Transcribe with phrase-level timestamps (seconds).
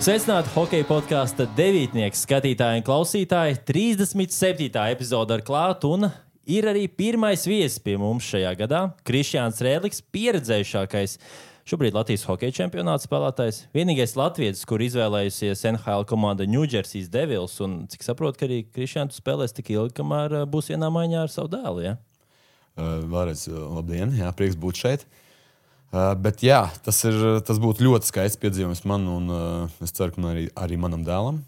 [0.00, 3.58] Sveicināti hokeja podkāstu devītnieks, skatītāji un klausītāji.
[3.68, 4.70] 37.
[4.88, 6.06] epizode ar klātu un
[6.48, 8.80] ir arī pirmais viesis pie mums šajā gadā-
[9.10, 11.18] Kristiāns Rēliks, pieredzējušākais.
[11.68, 13.66] Šobrīd Latvijas hokeja čempionāta spēlētājs.
[13.76, 17.60] Vienīgais Latvijas, kur izvēlējusies NHL komanda New Jersey Devils.
[17.60, 21.52] Un, cik saprotu, ka arī Kristiāns spēlēs tik ilgi, kamēr būs vienā maiņā ar savu
[21.52, 21.84] dēlu.
[21.84, 21.98] Ja?
[22.78, 25.04] Uh, uh, labdien, jā, prieks būt šeit.
[25.04, 25.29] Uh,
[25.92, 30.22] bet jā, tas, ir, tas būtu ļoti skaists piedzīvojums man, un uh, es ceru, ka
[30.30, 31.42] arī, arī manam dēlam.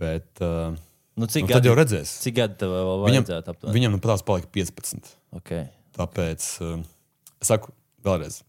[0.00, 0.74] Bet, uh,
[1.14, 2.10] Nu, cik nu, gadi- jau redzēs.
[2.24, 3.74] Cik gadi tev vēl Viņam, vajadzētu aptuveni?
[3.76, 5.12] viņam nu pat tās palika 15.
[5.38, 5.68] Okay.
[5.94, 6.80] Tāpēc uh,
[7.38, 7.70] es saku
[8.02, 8.40] vēlreiz,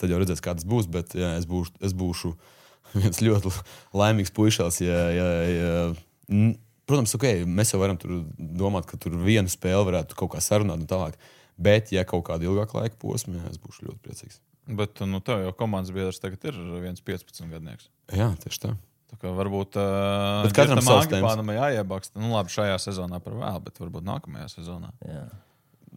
[0.00, 0.88] tad jau redzēs, kā tas būs.
[0.90, 2.32] Bet jā, es, būšu, es būšu
[2.98, 3.52] viens ļoti
[3.94, 4.80] laimīgs puisis.
[4.82, 6.50] Ja, ja, ja,
[6.90, 10.82] protams, okay, mēs jau varam tur domāt, ka tur vienu spēli varētu kaut kā sarunāt
[10.82, 11.14] un tālāk.
[11.60, 14.40] Bet, ja kaut kāda ilgāka laika posma, jā, es būšu ļoti priecīgs.
[14.72, 17.90] Bet nu, tev jau komandas biedrs tagad ir viens 15 gadnieks.
[18.14, 18.72] Jā, tieši tā.
[19.12, 20.80] Tā kā varbūt uh, katram.
[21.20, 22.16] Pānam jāiebaksta.
[22.22, 24.92] Nu, labi, šajā sezonā par vēlu, bet varbūt nākamajā sezonā.
[25.04, 25.26] Jā.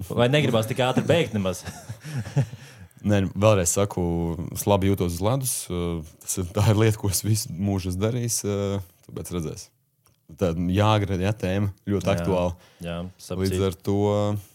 [0.09, 1.62] Vai negribās tik ātri beigt nemaz?
[3.06, 4.02] Nē, vēlreiz saku,
[4.56, 5.53] es labi jūtos uz ledus.
[6.25, 8.42] Tas ir, tā ir lieta, ko es visu mūžu esmu darījis.
[9.06, 9.67] Tāpēc redzēs.
[10.40, 12.16] Tā ir jāgra, jā, tēma ļoti Jā.
[12.17, 12.56] aktuāla.
[12.81, 13.66] Jā, Līdz sapratu.
[13.67, 14.45] ar to, jā,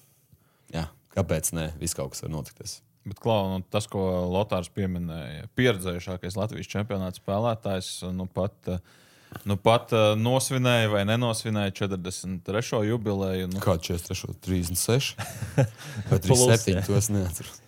[1.20, 1.70] kāpēc ne?
[1.80, 2.80] Viss kaut kas var notikties.
[3.08, 8.68] Bet, Klau, nu, tas, ko Lotārs pieminēja, pieredzējušākais Latvijas čempionāta spēlētājs, nu pat,
[9.48, 12.82] nu, pat uh, nosvinēja vai nenosvinēja 43.
[12.90, 13.48] jubileju.
[13.54, 15.16] Nu, Kā 43, 36
[16.10, 16.84] vai Plus, 37, jā.
[16.90, 17.64] to es neatceros.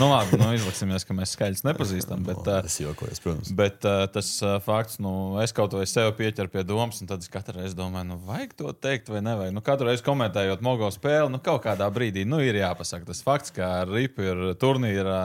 [0.00, 2.24] Nu, labi, nu, izliksimies, ka mēs skaļus nepazīstam.
[2.26, 3.52] Bet, uh, Es jokoju, protams.
[3.56, 7.24] Bet uh, tas uh, fakts, nu, es kaut vai sev pieķeru pie domas, un tad
[7.24, 9.54] es katru reizi domāju, nu, vajag to teikt vai nevajag.
[9.56, 13.52] Nu, katru reizi komentējot Mogo spēli, nu, kaut kādā brīdī nu, ir jāpasaka tas fakts,
[13.54, 15.24] ka Ripa ir turnīrā.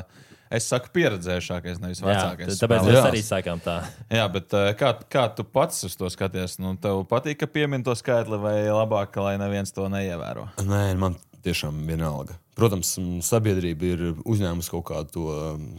[0.50, 2.56] Es saku, pieredzējušākais, nevis Jā, vecākais.
[2.58, 2.96] tāpēc spēlētājs.
[2.96, 3.76] mēs arī sākām tā.
[4.10, 4.50] Jā, bet
[4.80, 6.56] kā, kā tu pats uz to skaties?
[6.58, 10.48] Nu, tev patīk, ka piemin to skaitli, vai labāk, lai neviens to neievēro?
[10.66, 12.38] Nē, man tiešām vienalga.
[12.58, 12.96] Protams,
[13.26, 15.26] sabiedrība ir uzņēmusi kaut kādu to,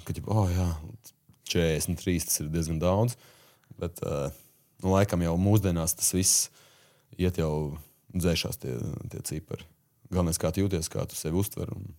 [0.06, 0.69] ka, ģip, oh, jā,
[1.50, 3.16] 43 tas ir diezgan daudz.
[3.81, 4.31] Bet, uh,
[4.82, 6.48] nu, laikam jau mūsdienās tas viss
[7.21, 7.76] iet jau
[8.15, 8.76] dzēšās tie,
[9.12, 9.66] tie cipari.
[10.10, 11.71] Galvenais, kā tu jūties, kā tu sevi uztver.
[11.75, 11.92] Un...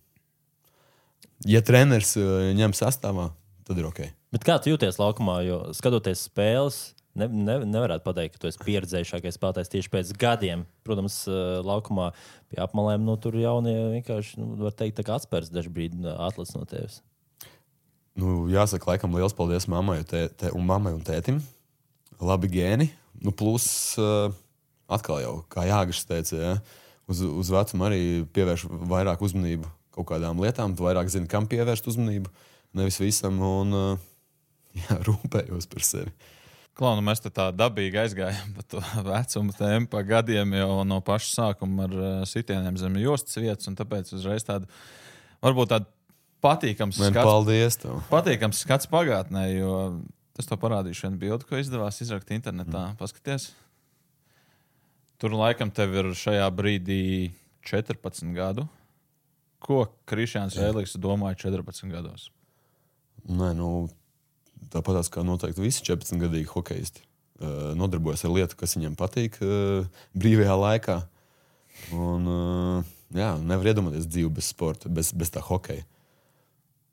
[1.48, 3.30] Ja treneris uh, ņem sastāvā,
[3.68, 4.04] tad ir ok.
[4.34, 5.40] Bet kā tu jūties laukumā?
[5.46, 6.82] Jo skatoties spēles,
[7.18, 10.66] ne, ne, nevarētu pateikt, ka tu esi pieredzējušākais spēlētājs tieši pēc gadiem.
[10.86, 12.10] Protams, eh, laukumā
[12.52, 17.00] pie apmalēm nu, tur jaunie vienkārši, nu, var teikt, atspērs dažbrīd atlases no tevis.
[18.18, 21.40] Nu, jāsaka, laikam, liels paldies mammai, tē, tē, un mammai un tētim.
[22.20, 22.90] Labi gēni.
[23.24, 23.64] Nu, plus,
[24.00, 24.34] uh,
[24.92, 26.52] atkal jau, kā Jānis teica, ja,
[27.08, 28.02] uz, uz vecumu arī
[28.34, 30.76] pievērš vairāk uzmanību kaut kādām lietām.
[30.76, 32.32] Tu vairāk zini, kam pievērst uzmanību,
[32.78, 34.06] nevis visam, un uh,
[34.82, 36.12] jā, rūpējos par sevi.
[36.78, 41.32] Klau, nu mēs tā dabīgi aizgājām pa to vecumu tēmu, pa gadiem jau no paša
[41.34, 44.70] sākuma ar uh, sitieniem zem jostas vietas, un tāpēc uzreiz tāda
[45.44, 45.90] varbūt tāda
[46.42, 48.00] patīkams Man skats, paldies tev.
[48.10, 49.74] patīkams skats pagātnē, jo
[50.40, 52.88] es to parādīšu vienu bildi, ko izdevās izrakt internetā.
[52.88, 52.98] Mm.
[53.00, 53.50] Paskaties!
[55.22, 57.30] Tur laikam tev ir šajā brīdī
[57.68, 58.64] 14 gadu.
[59.62, 62.30] Ko Krišjāns Rēlīks domāja 14 gados?
[63.28, 63.68] Nē, nu,
[64.72, 69.86] tāpat kā noteikti visi 14-gadīgi hokeisti uh, nodarbojas ar lietu, kas viņiem patīk uh,
[70.18, 70.98] brīvajā laikā.
[71.96, 75.86] Un, uh, jā, nevar iedomāties dzīvi bez sporta, bez, bez tā hokeja.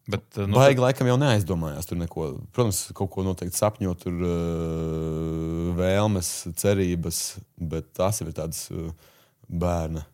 [0.10, 2.30] Bet, Nu, Baigi laikam jau neaizdomājās tur neko.
[2.56, 7.20] Protams, kaut ko noteikti sapņot, tur uh, vēlmes, cerības,
[7.62, 8.90] bet tās jau ir tādas uh,
[9.46, 10.06] bērna.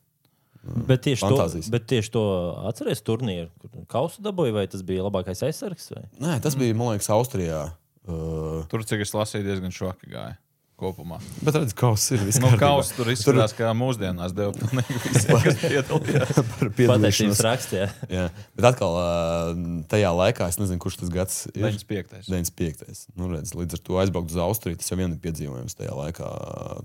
[0.65, 1.67] Bet tieši, to, Fantāzijas.
[1.73, 2.23] bet tieši to
[2.69, 5.91] atceries turnīru, kur kausu dabūja, vai tas bija labākais aizsargs?
[5.93, 6.07] Vai?
[6.23, 7.67] Nē, tas bija, man liekas, Austrijā.
[8.05, 10.35] Uh, Tur, cik es lasīju, diezgan šoki gāja
[10.79, 11.19] kopumā.
[11.45, 12.39] bet redz, kaus ir viss.
[12.41, 12.59] Nu, kārtībā.
[12.59, 16.41] Kaus tur izskatās, kā mūsdienās deva pilnīgi visiem, kas piedalījās.
[16.51, 17.43] par piedalīšanos.
[17.45, 17.85] rakstā.
[18.11, 18.25] Jā,
[18.57, 19.61] bet atkal uh,
[19.91, 21.63] tajā laikā, es nezinu, kurš tas gads ir.
[21.63, 22.28] 95.
[22.28, 23.05] 95.
[23.16, 26.31] Nu, redz, līdz ar to aizbraukt uz Austriju, tas jau vien ir piedzīvojums tajā laikā.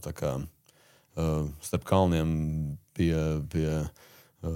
[0.06, 2.30] Tā kā uh, starp kalniem
[2.96, 3.12] pie,
[3.52, 4.50] pie uh,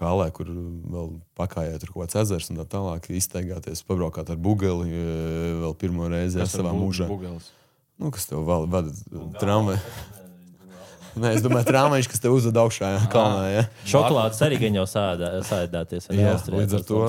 [0.00, 4.90] halē, kur vēl pakājā tur kaut kāds ezers un tā tālāk, izteigāties, pabraukāt ar bugeli
[4.90, 7.08] uh, vēl pirmo reizi Tas savā mūžā.
[7.10, 8.92] Nu, kas tev vēl vada
[9.40, 9.80] tramvaju?
[11.14, 13.42] Nē, es domāju, trāmaiņš, kas tev uzved augšā jā, kalnā.
[13.52, 13.60] Jā.
[13.86, 14.86] Šokolādes arī gan jau
[16.10, 16.62] vai ne, Jā, Austrijā?
[16.62, 17.02] līdz ar to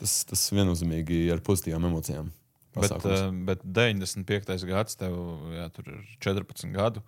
[0.00, 2.32] tas, tas viennozīmīgi ar pozitīvām emocijām.
[2.74, 3.20] Bet, pasākums.
[3.28, 4.56] uh, bet 95.
[4.66, 5.14] gads, tev
[5.54, 7.04] jā, tur ir 14 gadu.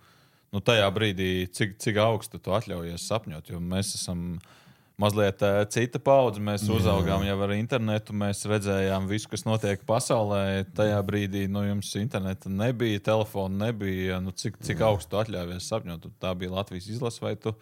[0.55, 4.37] Nu, tajā brīdī, cik, cik augstu tu atļaujies sapņot, jo mēs esam
[4.97, 6.41] mazliet uh, cita paudze.
[6.43, 10.63] Mēs uzaugām jau ar internetu, mēs redzējām visu, kas notiek pasaulē.
[10.77, 14.21] Tajā brīdī nu, jums interneta nebija, telefona nebija.
[14.23, 16.07] Nu, cik cik augstu atļāvies sapņot?
[16.21, 17.53] Tā bija Latvijas izlase, vai tu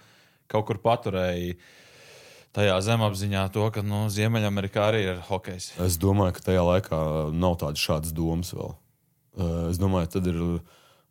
[0.52, 1.58] kaut kur paturēji
[2.56, 5.74] tajā zemapziņā to, ka nu, Ziemeļamerikā arī ir hokejs.
[5.84, 7.00] Es domāju, ka tajā laikā
[7.36, 8.72] nav tādas šādas domas vēl.
[8.72, 8.84] Uh,
[9.68, 10.38] Es domāju, tad ir,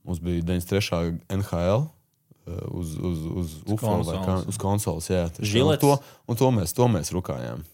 [0.04, 1.18] mums bija 93.
[1.38, 1.86] NHL.
[1.88, 5.08] uh, Uz, uz, uz, UFO vai kā, uz konsoles.
[5.08, 5.28] Jā,
[5.64, 5.94] un to,
[6.28, 7.64] un to, mēs, to mēs rukājām.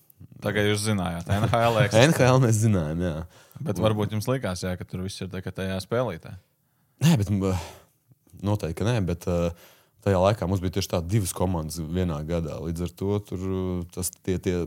[0.40, 1.80] Tagad jūs zinājāt, NHL.
[2.06, 3.16] NHL mēs zinājām, jā.
[3.60, 6.32] Bet varbūt jums likās, jā, ka tur viss ir tajā spēlītē.
[7.04, 7.32] Nē, bet
[8.44, 8.96] noteikti ka nē.
[9.08, 9.50] Bet, uh,
[10.04, 12.56] tajā laikā mums bija tieši tādas divas komandas vienā gadā.
[12.64, 14.38] Līdz ar to tur, uh, tas tie.
[14.38, 14.62] tie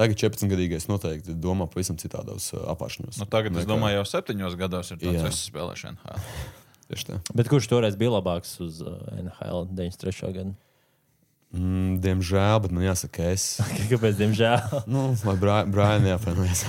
[0.00, 3.18] Tagad 14-gadīgais noteikti domā pavisam citādos apāršņos.
[3.20, 6.00] Nu, tagad, es Nekā- domāju, jau septiņos gados ir tāds spēlēšana.
[6.00, 6.24] NHL.
[6.90, 7.20] Tieši tā.
[7.36, 10.32] Bet kurš toreiz bija labāks uz NHL 93.
[10.38, 10.54] gadu?
[11.50, 13.44] Mm, diemžēl, bet nu, jāsaka, es.
[13.92, 14.80] Kāpēc, diemžēl?
[14.92, 15.36] nu, lai
[15.68, 16.64] Brian neapvainojas.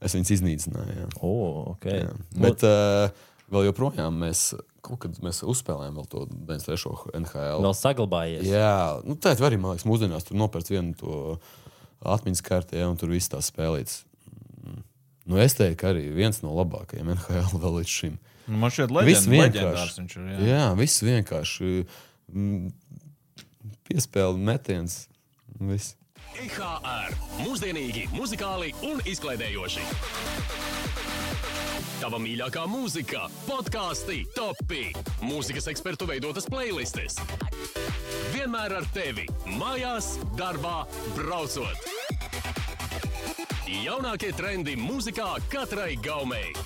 [0.00, 0.96] es viņus iznīcināju.
[0.96, 1.08] Jā.
[1.20, 2.02] Oh, okay.
[2.02, 2.14] Jā.
[2.40, 3.12] Bet uh,
[3.52, 4.50] vēl joprojām mēs,
[4.84, 7.14] kaut kad mēs uzspēlējām vēl to 93.
[7.20, 7.64] NHL.
[7.68, 8.48] Vēl saglabājies.
[8.48, 8.74] Jā,
[9.04, 11.16] nu, tā ir arī, man liekas, mūsdienās tur nopērts vienu to
[12.04, 14.02] atmiņas kartē, un tur viss tās spēlītas.
[14.64, 14.82] Mm.
[15.30, 18.18] Nu, es teiktu, ka arī viens no labākajiem NHL vēl līdz šim.
[18.50, 19.62] Nu, man šķiet, Viss leģend, vienkārši.
[19.62, 20.28] leģendārs viņš ir.
[20.30, 20.38] Jā.
[20.50, 21.72] Jā, viss vienkārši
[22.34, 22.70] mm,
[23.90, 25.02] piespēle metiens.
[25.60, 25.96] Viss.
[26.40, 30.79] IHR Mūsdienīgi, muzikāli un izklaidējoši.
[32.00, 34.86] Tava mīļākā mūzika, podkāsti, topi,
[35.20, 37.20] mūzikas ekspertu veidotas playlists.
[38.32, 39.26] Vienmēr ar tevi,
[39.60, 40.86] mājās, darbā,
[41.18, 41.76] braucot.
[43.68, 46.56] Jaunākie trendi mūzikā katrai gaumei.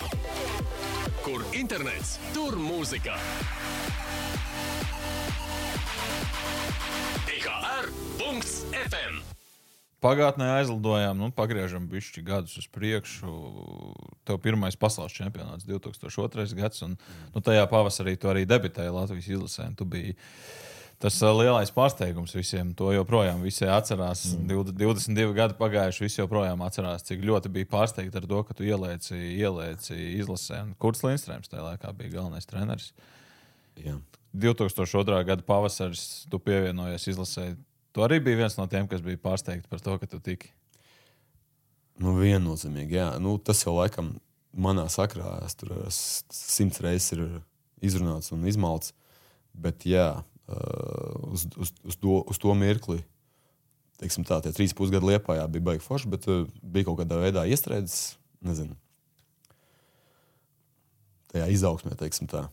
[1.26, 3.18] Kur internets, tur mūzika.
[7.34, 9.33] IHR.FM
[10.04, 13.30] Pagātnē aizlidojām, nu, pagriežam bišķi gadus uz priekšu.
[14.28, 16.44] Tev pirmais pasaules čempionāts 2002.
[16.58, 16.98] gads, un
[17.32, 19.70] nu, tajā pavasarī tu arī debitēji Latvijas izlasē.
[19.78, 20.14] Tu biji
[21.04, 22.72] tas uh, lielais pārsteigums visiem.
[22.78, 24.26] To joprojām visi atcerās.
[24.36, 24.70] Mm.
[24.76, 29.16] 22 gadi pagājuši, visi joprojām atcerās, cik ļoti bija pārsteigti ar to, ka tu ielieci,
[29.16, 30.62] ielieci izlasē.
[30.80, 32.92] Kurts Lindstrēms tajā laikā bija galvenais treneris.
[33.80, 33.98] Jā.
[34.34, 35.20] 2002.
[35.28, 37.54] gada pavasaris, tu pievienojies izlasē.
[37.94, 40.50] Tu arī biji viens no tiem, kas bija pārsteigts par to, ka tu tiki.
[42.02, 43.08] Nu, viennozīmīgi, jā.
[43.22, 44.16] Nu, tas jau laikam
[44.50, 47.22] manā sakrā es tur simts reizes ir
[47.84, 48.90] izrunāts un izmalts.
[49.54, 50.08] Bet, jā,
[51.30, 52.98] uz, uz, uz, to, uz to mirkli,
[54.02, 56.26] teiksim, tā, tie trīs pusgadi liepā jā, bija baigi forši, bet
[56.62, 58.74] bija kaut kādā veidā iestrēdzis, nezinu,
[61.30, 62.48] tajā izaugsmē, teiksim tā.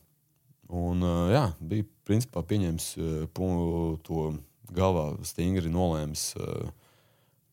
[0.70, 1.02] Un,
[1.34, 2.94] jā, bija principā pieņēmis
[4.06, 4.30] to
[4.76, 6.70] galvā stingri nolēmis uh,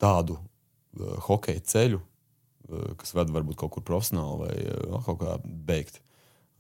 [0.03, 5.39] tādu uh, hokeja ceļu, uh, kas ved varbūt kaut kur profesionāli vai uh, kaut kā
[5.45, 6.03] beigt.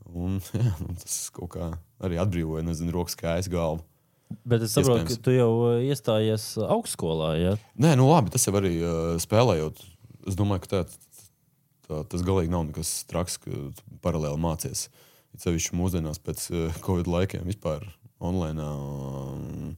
[0.09, 1.71] Un, jā, un tas kaut kā
[2.05, 3.85] arī atbrīvoja, nezinu, rokas kājas galvu.
[4.49, 7.33] Bet es saprotu, ka tu jau uh, iestājies augstskolā.
[7.41, 7.53] Ja?
[7.81, 9.81] Nē, nu labi, tas jau arī uh, spēlējot.
[10.29, 10.81] Es domāju, ka tā,
[11.89, 13.71] tā, tas galīgi nav nekas traks, ka
[14.05, 14.89] paralēli mācies.
[15.39, 17.87] Sevišķi mūsdienās pēc uh, Covid laikiem vispār
[18.21, 18.65] online.
[18.65, 19.73] Un,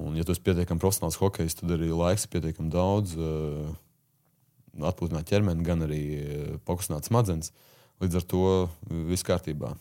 [0.00, 3.16] un, ja tu esi pietiekami profesionāls hokejs, tad arī laiks ir pietiekami daudz.
[3.16, 3.74] Uh,
[4.84, 7.52] atpūtināt ķermeni, gan arī uh, pakustināt smadzenes.
[8.02, 8.76] Līdz ar to uh,
[9.08, 9.72] viss kārtībā.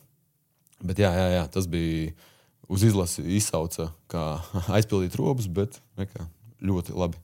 [0.85, 2.13] Bet jā, jā, jā tas bija
[2.71, 4.25] uz izlasi izsauca, kā
[4.77, 6.27] aizpildīt robus, bet nekā,
[6.63, 7.19] ļoti labi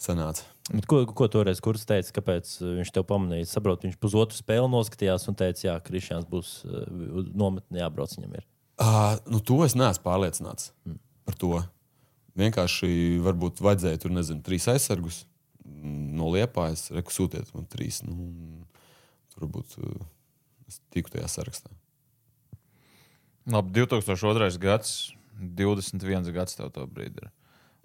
[0.00, 0.46] sanāca.
[0.70, 3.48] Bet Ko, ko toreiz kurs teica, kāpēc viņš tev pamanīja?
[3.48, 6.60] Es saprotu, viņš pusotru spēli noskatījās un teica, jā, Krišjāns būs
[7.34, 8.38] nometnē jābrauc viņam.
[8.38, 8.46] Ir.
[8.82, 10.98] Uh, nu, to es neesmu pārliecināts mm.
[11.28, 11.58] par to.
[12.38, 15.22] Vienkārši varbūt vajadzēja tur, nezinu, trīs aizsargus
[15.66, 18.00] mm, no liepājas, reku sūtiet man trīs.
[18.06, 18.64] Nu,
[19.32, 20.06] tur varbūt uh,
[20.70, 21.72] es tiku tajā sarakstā.
[23.52, 24.50] Labi, 2002.
[24.62, 25.12] gads,
[25.42, 27.32] 21 gads tev to brīdi ir.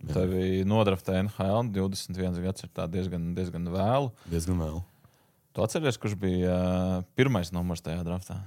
[0.05, 4.11] Tev bija nodraftā NHL, 21 gads ir diezgan, diezgan vēlu.
[4.29, 4.77] Diezgan vēl.
[5.57, 8.43] Tu atceries, kurš bija uh, pirmais numurs tajā draftā?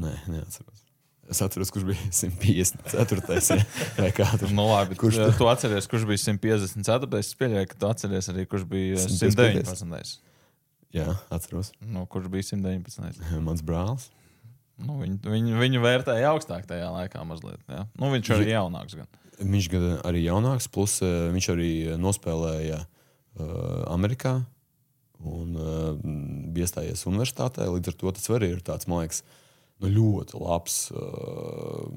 [0.00, 0.86] Nē, neatceros.
[1.30, 3.56] Es atceros, kurš bija 154.
[3.56, 3.64] ja,
[3.96, 4.50] vai kā tur.
[4.52, 7.18] Nu, labi, Kurš tu- tu atceries, kurš bija 154.
[7.18, 9.64] Es pieļauju, ka tu atceries arī, kurš bija 155.
[9.64, 10.18] 119.
[10.94, 11.72] Jā, atceros.
[11.80, 13.40] Nu, kurš bija 119.
[13.42, 14.10] Mans brālis.
[14.78, 17.60] Nu, viņu, viņu, viņu vērtēja augstāk tajā laikā mazliet.
[17.70, 17.84] Ja?
[17.98, 18.96] Nu, viņš arī jaunāks.
[18.98, 19.06] Gan.
[19.40, 23.46] Viņš gan arī jaunāks, plus uh, viņš arī nospēlēja uh,
[23.94, 24.42] Amerikā
[25.24, 25.94] un uh,
[26.54, 27.66] bija iestājies universitātē.
[27.70, 29.43] Līdz ar to tas arī ir tāds, man liekas, nu,
[29.90, 31.88] ļoti labs uh,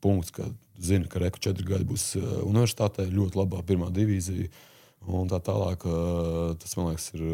[0.00, 0.48] punkts, ka
[0.80, 4.48] zina, ka Reku četri gadi būs uh, universitātē, ļoti labā pirmā divīzija
[5.08, 5.84] un tā tālāk.
[5.88, 7.24] Uh, tas, man liekas, ir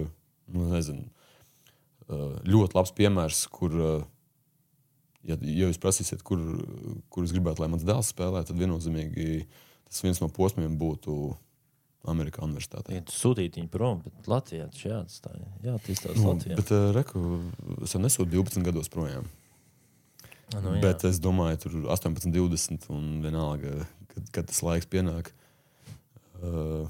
[0.53, 1.07] nu, nezinu,
[2.09, 3.79] uh, ļoti labs piemērs, kur,
[5.27, 6.43] ja, ja jūs prasīsiet, kur,
[7.11, 9.47] kur es gribētu, lai mans dēls spēlē, tad viennozīmīgi
[9.87, 11.37] tas viens no posmiem būtu
[12.11, 12.95] Amerikā Universitātē.
[12.97, 15.41] Ja tu sūtītu viņu prom, bet Latvijā tas jāatstāj.
[15.65, 16.59] Jā, attīstās Nu, Latvijā.
[16.61, 17.25] bet, uh, reku,
[17.87, 19.29] es nesūtu 12 gados projām.
[20.55, 20.83] Nu, jā.
[20.85, 23.75] bet es domāju, tur 18, 20 un vienalga,
[24.13, 25.33] kad, kad tas laiks pienāk.
[26.39, 26.87] Uh,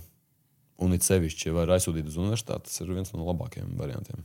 [0.82, 4.24] un it sevišķi, ja var aizsūtīt uz universitāti, tas ir viens no labākajiem variantiem.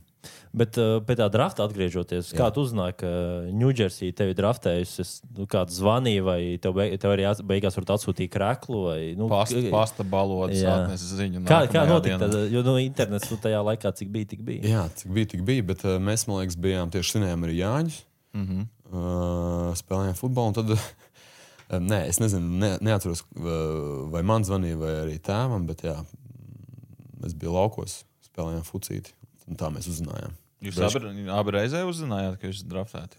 [0.52, 3.10] Bet uh, pie tā drafta atgriežoties, kā tu uzzināji, ka
[3.56, 5.06] Ņūdžersija tevi draftējusi?
[5.38, 8.82] Nu, kāds zvanīja, vai tev, beig tev arī beigās var atsūtīt krēklu?
[8.90, 11.44] Vai, nu, Pasta, pasta balodas, atnesa ziņu.
[11.48, 12.20] Kā, kā notika?
[12.26, 14.66] Tad, jo nu, internets nu, tajā laikā, cik bija, tik bija.
[14.74, 17.98] Jā, cik bija, tik bija, bet uh, mēs, man liekas, bijām tieši svinējām arī Jāņus.
[18.32, 18.68] Mm -hmm.
[18.92, 20.52] uh, spēlējām futbolu.
[20.60, 23.48] Tad, uh, nē, es nezinu, ne, neatceros, uh,
[24.12, 25.96] vai man zvanīja, vai arī tēvam, bet jā,
[27.24, 29.16] es biju laukos, spēlējām fucīti.
[29.52, 30.32] Un Tā mēs uzzinājām.
[30.62, 33.16] Jūs Daži- abi, abi reizē uzzinājāt, ka jūs esat draftēti?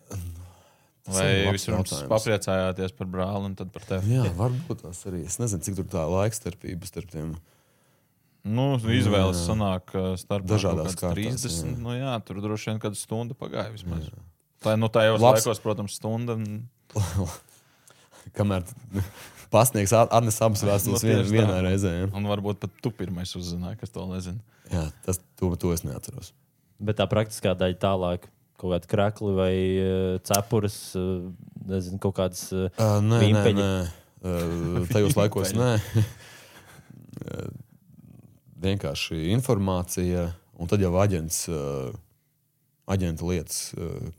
[1.03, 2.07] Tas Vai ir jautājums.
[2.07, 4.13] papriecājāties par brāli un tad par tevi?
[4.15, 5.25] Jā, varbūt tas arī.
[5.27, 7.33] Es nezinu, cik tur tā laika starpība starp tiem.
[8.47, 9.49] Nu, izvēles Jā.
[9.51, 11.67] sanāk uh, starp Dažādās kārtās, 30.
[11.67, 11.77] jā.
[11.79, 14.09] Nu, jā, tur droši vien kāda stunda pagāja vismaz.
[14.63, 15.43] Tā, nu, tajos Labs.
[15.45, 16.33] laikos, protams, stunda.
[16.39, 16.69] un-
[18.37, 18.63] Kamēr
[19.53, 21.35] pasniegs atnes abas vēstules Nu, vien, tieši tā.
[21.37, 21.91] vienā reizē.
[22.01, 22.07] Ja?
[22.17, 24.41] Un varbūt pat tu pirmais uzzināji, kas to nezina.
[24.71, 26.31] Jā, tas to, to es neatceros.
[26.83, 28.29] Bet tā praktiskā daļa tālāk.
[28.63, 31.25] Kaut kāda krākli vai uh, cepures, uh,
[31.67, 32.45] nezinu, kaut kādas.
[32.55, 32.69] Uh,
[33.03, 33.65] nē, nē, Vimpeņi.
[33.65, 33.71] nē.
[34.23, 35.71] Uh, tajos laikos nē.
[38.63, 41.41] Vienkārši informācija, un tad jau aģents,
[42.93, 43.57] aģenta lietas,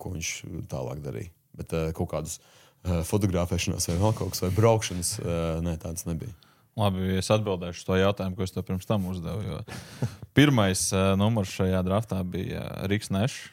[0.01, 0.33] ko viņš
[0.69, 1.33] tālāk darīja.
[1.57, 2.54] Bet kaut kādas uh,
[2.85, 5.33] fotografēšanās vai vēl kaut kas, vai braukšanas, uh,
[5.65, 6.33] nē, tādas nebija.
[6.77, 9.43] Labi, es atbildēšu uz to jautājumu, ko es tev pirms tam uzdevu.
[9.47, 9.61] jo
[10.37, 13.51] Pirmais uh, numurs šajā draftā bija Riks Nešs,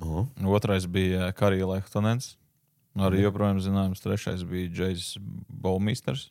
[0.00, 0.54] Uh -huh.
[0.56, 2.36] otrais bija Karija Lehtonens.
[2.96, 5.18] Arī joprojām zināms, trešais bija Džeijs
[5.62, 6.30] Baumīsters.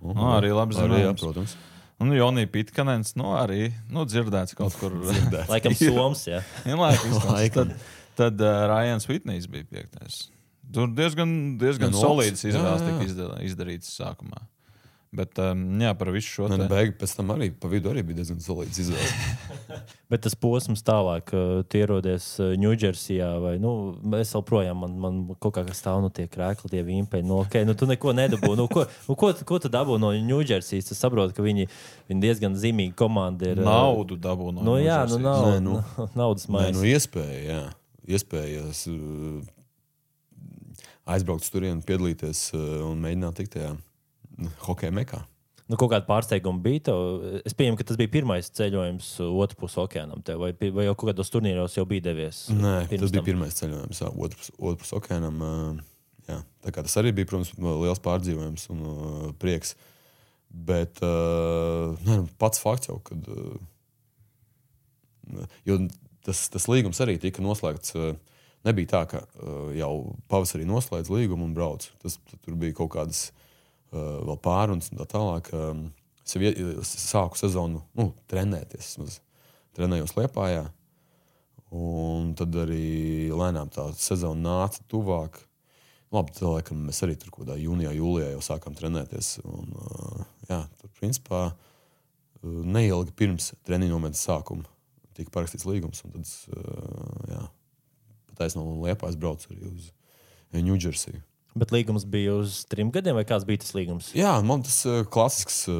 [0.00, 1.20] Uh Nu, arī labi Arī, jā, zināms.
[1.20, 1.56] protams.
[2.00, 4.92] Un Jonija Pitkanens, nu arī nu, dzirdēts kaut kur.
[5.52, 6.40] laikam Soms, jā.
[6.64, 7.24] Izklausās.
[7.28, 7.68] Laikam.
[7.68, 7.76] Tad,
[8.16, 10.30] tad uh, Rājans Vitnīs bija piektais.
[10.72, 12.78] Tur diezgan, diezgan Jā, nu, solīds jā.
[12.86, 14.44] tika izda- izdarīts sākumā.
[15.10, 18.04] Bet um, jā, par visu šo te- nu, beig, pēc tam arī pa vidu arī
[18.06, 19.16] bija diezgan solīds izvēles.
[20.10, 23.72] Bet tas posms tālāk, ka tu ierodies uh, Ņūdžersijā, vai nu,
[24.20, 27.26] es joprojām man, man kaut kā stāv no tie krēkli, tie vimpeņi.
[27.26, 28.52] Nu, okay, nu, tu neko nedabū.
[28.54, 30.94] Nu, ko, nu, ko, ko tu dabū no Ņūdžersijas?
[30.94, 31.66] Es saprotu, ka viņi,
[32.06, 33.58] viņi diezgan zīmīgi komanda ir.
[33.58, 35.26] uh, naudu dabū no Nu, jā, nu, Ņūdžersijas.
[35.26, 35.78] nav, Nē, nu.
[35.98, 36.06] nu.
[36.22, 36.76] naudas Nē, maiņa.
[36.78, 37.62] nu, iespēja, jā.
[38.14, 39.42] Iespējas uh,
[41.08, 45.20] aizbraukt uz turieni, piedalīties uh, un mēģināt tikt tajā nu, hokeja mekā.
[45.70, 46.80] Nu, kaut kāda pārsteiguma bija.
[46.88, 46.96] Tev.
[47.46, 50.18] Es pieņemu, ka tas bija pirmais ceļojums otrā pusē okeānam.
[50.26, 52.48] Tev, vai, vai jau kādos turnīros jau bija devies?
[52.50, 53.28] Nē, tas bija tam?
[53.28, 55.36] pirmais ceļojums, otrs, otrs okeānam.
[55.46, 55.78] Uh,
[56.26, 56.40] jā.
[56.66, 59.76] Tā kā tas arī bija, protams, liels pārdzīvojums un uh, prieks.
[60.50, 63.30] Bet uh, nē, nu, pats fakts jau, kad.
[63.30, 63.54] Uh,
[65.70, 65.78] jo
[66.26, 67.94] tas, tas līgums arī tika noslēgts.
[67.94, 68.18] Uh,
[68.66, 69.92] nebija tā, ka uh, jau
[70.30, 71.86] pavasarī noslēdz līgumu un brauc.
[72.02, 73.28] Tas, tur bija kaut kādas
[73.92, 75.52] uh, pārunas un tā tālāk.
[75.56, 75.88] Um,
[76.24, 78.94] es jau sāku sezonu nu, trenēties.
[78.94, 79.20] vismaz.
[79.76, 80.66] Trenējos Lietpājā.
[81.70, 85.38] Un tad arī lēnām tā sezona nāca tuvāk.
[86.10, 89.36] Labi, tā laikam mēs arī tur kaut kādā jūnijā, jūlijā jau sākām trenēties.
[89.46, 91.44] Un, uh, jā, tur principā
[92.42, 94.66] neilgi pirms treniņa momenta sākuma
[95.16, 96.02] tika parakstīts līgums.
[96.02, 97.44] Tad, uh, jā,
[98.40, 99.90] taisnām no Lietpājas braucu arī uz
[100.56, 101.20] Ņūdžersiju.
[101.60, 104.10] Bet līgums bija uz trim gadiem, vai kāds bija tas līgums?
[104.18, 105.78] Jā, man tas uh, klasisks uh,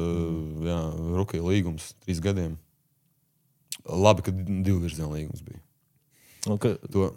[0.67, 0.77] jā,
[1.15, 2.57] rookie līgums, trīs gadiem.
[3.87, 5.59] Labi, ka divu virzienu līgums bija.
[6.51, 7.09] Un, ka, To,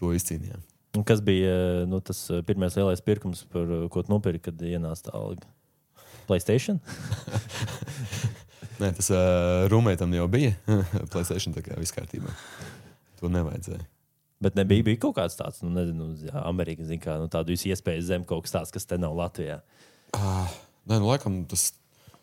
[0.00, 0.60] to izcīnījām.
[0.96, 4.48] un kas bija eh, nu, tas eh, pirmais lielais pirkums, par eh, ko tu nopirki,
[4.48, 5.48] kad ienāca tā alga?
[6.28, 6.80] Playstation?
[8.80, 10.54] Nē, tas uh, rūmētam jau bija.
[11.12, 12.32] Playstation tā kā viss kārtībā.
[13.20, 13.82] To nevajadzēja.
[14.40, 18.04] Bet nebija bija kaut kāds tāds, nu, nezinu, jā, Amerikas, zin kā, nu, tādu iespēju
[18.06, 19.58] zem kaut kas tāds, kas te nav Latvijā.
[20.16, 21.66] Nē, nu, laikam, tas,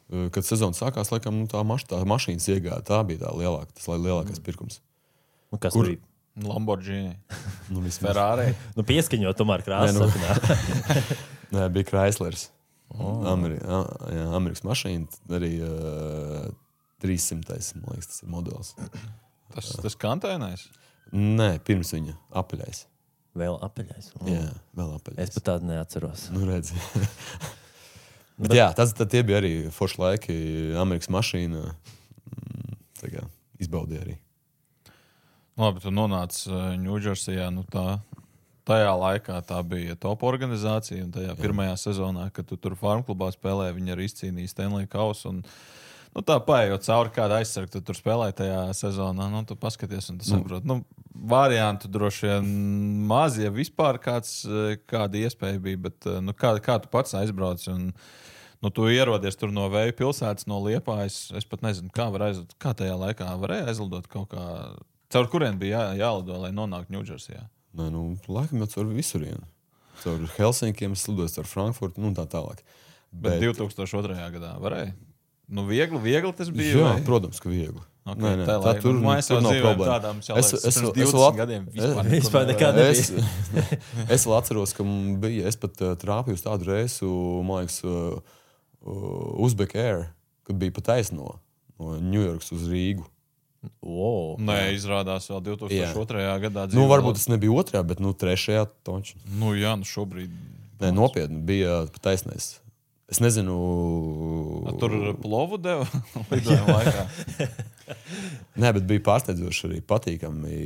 [0.09, 2.81] uh, kad sezona sākās, laikam, nu, tā, maš, tā mašīnas iegāja.
[2.89, 4.79] Tā bija tā lielākā, tas li- lielākais pirkums.
[5.53, 5.91] Nu, kas Kur?
[5.93, 6.01] Bija?
[6.38, 7.15] Lamborghini,
[7.74, 7.81] Nu.
[7.89, 8.51] Ferrari.
[8.77, 9.97] Nu, pieskaņot, tomēr krāsas.
[9.97, 11.05] Nē, nu.
[11.57, 12.50] Nē, bija Chryslers.
[12.97, 13.21] Oh.
[13.27, 13.79] Ameri jā,
[14.38, 15.09] Amerikas mašīna.
[15.38, 16.50] Arī uh,
[17.03, 17.57] 300.
[17.81, 18.74] Man liekas, tas ir modelis.
[19.53, 20.67] Tas, tas kantainais.
[21.14, 22.86] Nē, pirms viņa apaļais.
[23.38, 24.12] Vēl apaļais.
[24.18, 24.34] Mm.
[24.34, 25.18] Jā, vēl apaļ.
[25.22, 26.28] Es pat tādu neatceros.
[26.34, 26.74] Nu, redz.
[28.38, 30.38] Bet, jā, tas bija arī forši laiki.
[30.78, 33.24] Amerikas mašīna mm, tā kā
[33.62, 34.18] izbaudīja arī.
[35.58, 37.48] Labi, tu nonāci Ņūdžersijā.
[37.54, 37.98] Nu tā,
[38.70, 41.08] tajā laikā tā bija top organizācija.
[41.08, 41.40] Un tajā Jā.
[41.40, 45.34] pirmajā sezonā, kad tu tur farm klubā spēlēji, viņi arī izcīnīja Stanley Kausu.
[45.34, 45.42] Un,
[46.17, 49.27] nu, tā paiet cauri kāda aizsardzība, tu tur spēlēji tajā sezonā.
[49.29, 50.65] Nu, tu paskaties, un tu saproti.
[50.69, 50.79] Nu,
[51.13, 52.47] variantu droši vien
[53.09, 54.39] maz, ja vispār kāds,
[54.89, 55.81] kāda iespēja bija.
[55.88, 57.62] Bet, nu, kā, kā tu pats aizbrauc?
[57.74, 57.91] Un,
[58.65, 61.27] nu, tu ierodies tur no Vēja pilsētas, no Liepājas.
[61.38, 64.47] Es pat nezinu, kā, aizlidot, kā tajā laikā varēja aizlidot kaut kā.
[65.13, 67.45] Caur kurien bija jā, jālido, lai nonāktu Ņūdžersijā?
[67.77, 69.45] Nē, nu, laikam jau caur visurienu.
[70.01, 72.65] Caur Helsinkiem, slidojot ar Frankfurtu un tā tālāk.
[73.13, 74.17] Bet, Bet 2002.
[74.33, 74.95] gadā varēja.
[75.48, 76.74] Nu, viegli, viegli tas bija.
[76.75, 77.04] Jā, vai?
[77.08, 77.80] protams, ka viegli.
[78.08, 79.88] Okay, Nē, nē, tā, tā tur, nu, tur nav problēma.
[80.00, 82.74] tādām Es- es- es 20 lat- gadiem es- vispār nevarēja.
[82.75, 82.89] nebija.
[82.89, 83.12] Es,
[84.16, 84.84] es vēl atceros, ka
[85.20, 87.10] bija, es pat uh, trāpīju uz tādu reisu,
[87.44, 88.20] man liekas, uh,
[88.88, 90.06] uh, Uzbek Air,
[90.48, 91.39] kad bija pa taisno
[91.80, 93.04] no Ņujorkas uz Rīgu.
[93.84, 94.38] Wow.
[94.39, 96.39] Nē, izrādās vēl 2002.
[96.48, 96.63] gadā.
[96.72, 99.16] Nu, dzīvoja- varbūt tas nebija otrajā, bet nu, trešajā točā.
[99.27, 100.32] Nu, jā, nu šobrīd.
[100.80, 102.60] Nē, nopietni bija pa taisnais.
[103.08, 103.56] Es nezinu,
[104.68, 104.92] A, Tur
[105.24, 105.86] plovu deva
[106.32, 107.06] lidojuma laikā.
[108.60, 110.58] Nē, bet bija pārsteidzoši arī patīkami,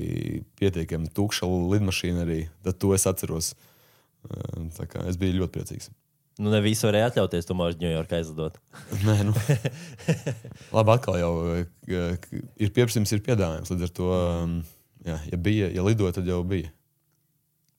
[0.58, 2.40] pietiekami tukša lidmašīna arī.
[2.66, 3.54] Tad to es atceros.
[4.26, 5.92] Uh, tā kā Es biju ļoti priecīgs.
[6.42, 8.58] Nu, ne visi varēja atļauties tomēr uz Ņujorku aizlidot.
[9.08, 9.34] Nē, nu.
[10.74, 13.70] Labi, atkal jau eh, ir pieprasījums, ir piedāvājums.
[13.74, 14.56] Līdz ar to, um,
[15.06, 16.72] jā, ja bija, ja lidoja, tad jau bija.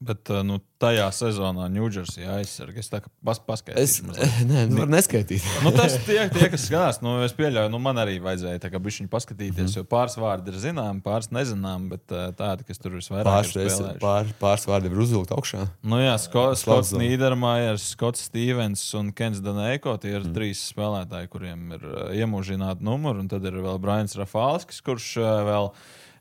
[0.02, 2.80] Bet uh, nu, tajā sezonā Ņūdžersijā aizsargā.
[2.82, 4.28] Es tā kā pas, Es paskaidrošu.
[4.50, 5.44] nē, nu, varu neskaitīt.
[5.62, 9.68] Nu, tas tie, tie, kas skatās, nu, es pieļauju, nu, man arī vajadzēja bišķiņu paskatīties,
[9.68, 9.76] Mhm.
[9.78, 13.70] jo pāris vārdi ir zināmi, pāris nezinām, bet uh, tādi, kas tur visvairāk Pāris, ir
[13.70, 14.02] spēlējuši.
[14.02, 15.68] pār, pāris vārdi ir uzvilkt augšā.
[15.86, 16.92] Nu, jā, Sko, Skots.
[16.98, 19.94] Nīdermājers, Skots Stevens un Kens Danēko.
[20.02, 20.34] Tie ir mm.
[20.34, 23.22] trīs spēlētāji, kuriem ir uh, iemūžināti numuri.
[23.22, 25.12] Un tad ir vēl Brians Rafālskis, kurš
[25.46, 25.70] vēl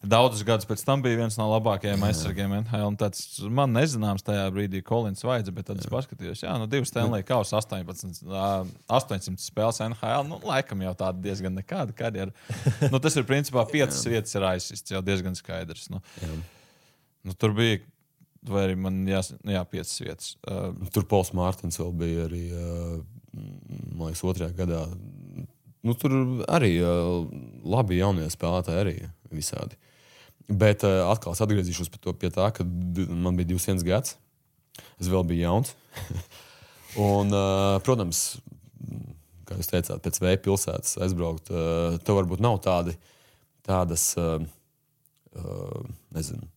[0.02, 2.96] daudzus gadus pēc tam bija viens no labākajiem aizsargiem NHL.
[3.00, 3.22] Tāds
[3.54, 7.60] man nezināms tajā brīdī Kolins Vaidze, bet tad es paskatījos, jā, nu, divas Stanley Kausa
[7.60, 10.26] 18, uh, 800 spēles NHL.
[10.30, 12.34] Nu, laikam jau tāda diezgan nekāda karjera.
[12.88, 15.90] nu, tas ir principā piecas vietas ir aizsists, jau diezgan skaidrs.
[15.94, 16.02] Nu.
[17.22, 17.84] Nu, tur bija.
[18.50, 20.32] Vai arī man nu, jā, piecas vietas.
[20.50, 22.96] Uh, Tur Pols Mārtiņš vēl bija arī, uh,
[23.94, 24.80] man liekas, otrajā gadā.
[25.86, 26.16] Nu, tur
[26.50, 27.28] arī uh,
[27.70, 28.96] labi jaunie spēlētāji, arī
[29.30, 29.78] visādi.
[30.48, 34.16] Bet uh, atkal es atgriezīšos pie, to, pie tā, ka man bija 21 gads.
[35.02, 35.76] Es vēl biju jauns.
[37.02, 38.40] Un, uh, protams,
[39.48, 42.96] kā jūs teicāt, pēc vēja pilsētas aizbraukt, uh, tev varbūt nav tādi,
[43.68, 44.42] tādas, uh,
[45.40, 46.48] uh, nezinu,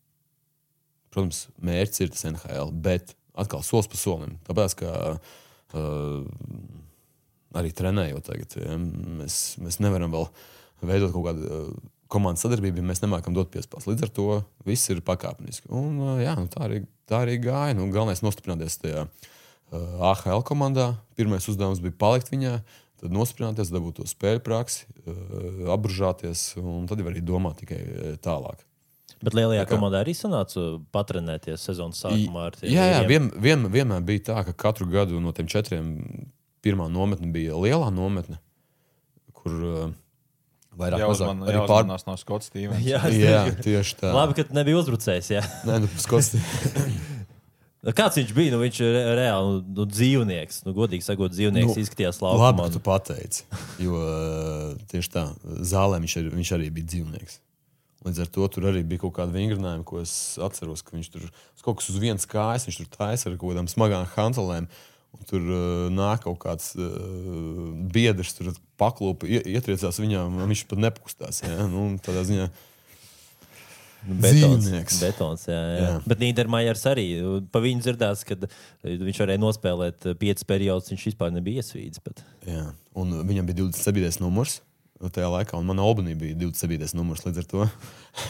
[1.14, 4.36] protams, mērķis ir tas NHL, bet atkal solis pa solim.
[4.48, 6.26] Tāpēc, ka uh,
[7.54, 8.78] arī trenējot tagad, ja,
[9.20, 10.28] mēs, mēs nevaram vēl
[10.84, 11.74] veidot kaut kādu uh,
[12.14, 13.88] komandas sadarbību, ja mēs nemākam dot piespēles.
[13.90, 14.28] Līdz ar to
[14.68, 15.68] viss ir pakāpeniski.
[15.74, 17.74] Un, jā, nu, tā, arī, tā arī gāja.
[17.78, 20.92] Nu, galvenais ir nostiprināties tajā uh, AHL komandā.
[21.18, 22.58] Pirmais uzdevums bija palikt viņā.
[23.02, 27.82] Tad nostiprināties, dabūt to spēļu praksi, uh, apbužāties, un tad jau arī domāt tikai
[28.24, 28.62] tālāk.
[29.24, 32.46] Bet lielajā kā- komandā arī sanāca patrenēties sezonas sākumā.
[32.50, 35.92] ar tiem Jā, jā vien, vien, vienmēr bija tā, ka katru gadu no tiem četriem
[36.64, 38.38] pirmā nometne bija lielā nometne,
[39.36, 39.92] kur uh,
[40.78, 41.82] vairāk Jāuzman, mazāk arī pār...
[41.84, 42.84] jāuzmanās no Skots Stevens.
[42.86, 44.12] Jā, Jā, tieši tā.
[44.16, 45.30] Labi, ka tu nebija uzbrucējs.
[45.36, 45.42] Jā.
[45.68, 46.34] Nē, nu, skots...
[47.84, 48.52] Nu, Kāds viņš bija?
[48.54, 50.62] Nu, viņš ir re- reāli nu, nu, dzīvnieks.
[50.64, 52.62] Nu, godīgi sakot, dzīvnieks Nu, izskatījās Labi, labi.
[52.64, 53.42] ka tu pateici.
[53.84, 55.24] Jo uh, tieši tā,
[55.68, 57.36] zālē viņš, arī- viņš arī bija dzīvnieks.
[58.04, 61.28] Līdz ar to tur arī bija kaut kāda vingrinājuma, ko es atceros, ka viņš tur
[61.64, 64.66] kaut kas uz vienas kājas, viņš tur taisa ar kaut kādām smagām hantelēm.
[64.68, 64.72] Un
[65.30, 70.82] tur uh, nāk kaut kāds uh, biedrs, tur paklūpa, ie- ietriecās viņā, un viņš pat
[70.88, 71.42] nepakustās.
[71.46, 71.66] Ja?
[71.70, 72.48] Nu, tādā ziņā
[74.04, 74.98] Betons, dzīvnieks.
[75.00, 75.76] betons, jā, jā.
[75.80, 75.92] Jā.
[76.04, 77.06] Bet Nīdermājers arī.
[77.54, 78.36] Pa viņu dzirdēts, ka
[78.84, 80.90] viņš varēja nospēlēt piecus periodus.
[80.92, 82.02] Viņš vispār nebija iesvīdis.
[82.04, 82.20] Bet...
[82.44, 82.66] Jā,
[83.00, 84.20] un viņam bija 27.
[84.20, 84.58] numurs
[85.14, 86.92] tajā laikā, un manā Albānī bija 27.
[86.96, 87.24] numurs.
[87.24, 87.64] Līdz ar to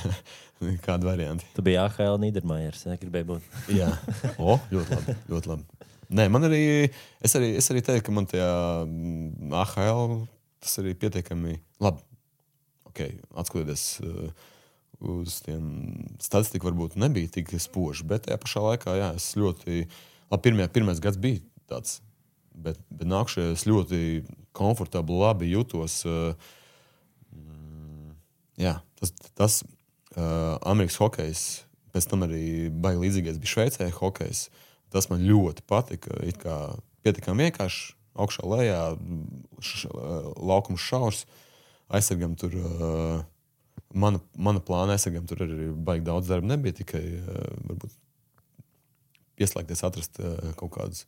[0.87, 1.47] kāda varianta.
[1.59, 2.87] Tu biji AHL Nīdermājers.
[2.87, 3.51] Jā, gribēji būt.
[3.75, 3.91] Jā,
[4.43, 5.17] o, ļoti labi.
[5.35, 5.91] Ļoti labi.
[6.13, 6.91] Nē, man arī,
[7.25, 8.51] es arī, es arī teiktu, ka man tajā
[8.85, 10.25] mm, AHL
[10.65, 12.05] tas arī pietiekami labi.
[12.95, 14.29] Okay, atskatoties uh,
[15.03, 15.65] uz tiem
[16.23, 19.85] statistiku, varbūt nebija tik spoži, bet tajā pašā laikā, jā, es ļoti,
[20.31, 21.99] labi, pirmie, pirmais gads bija tāds,
[22.55, 24.01] bet, bet nākamajā es ļoti
[24.55, 26.03] komfortabli, labi jutos.
[26.07, 26.33] Uh,
[28.61, 31.45] jā, tas, tas uh, Amerikas hokejs
[31.95, 34.49] pēc tam arī baigi līdzīgais bija Šveicē, hokejs.
[34.95, 36.15] Tas man ļoti patika.
[36.23, 36.57] It kā
[37.03, 38.81] pietiekami vienkārši augšā, lejā,
[39.59, 39.91] š,
[40.39, 41.25] laukums šaurs,
[41.91, 42.55] aizsargam tur.
[42.55, 43.25] Uh,
[43.95, 46.79] mana, mana plāna aizsargam tur arī baigi daudz darba nebija.
[46.79, 47.91] Tikai uh,
[49.39, 51.05] pieslēgties, atrast uh, kaut kādas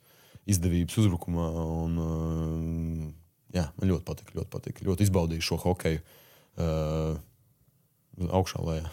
[0.50, 1.46] izdevības uzbrukumā.
[1.86, 3.08] Un, uh,
[3.54, 4.86] jā, man ļoti patika, ļoti patika.
[4.90, 7.18] Ļoti izbaudīju šo hokeju uh,
[8.26, 8.90] augšā, lejā.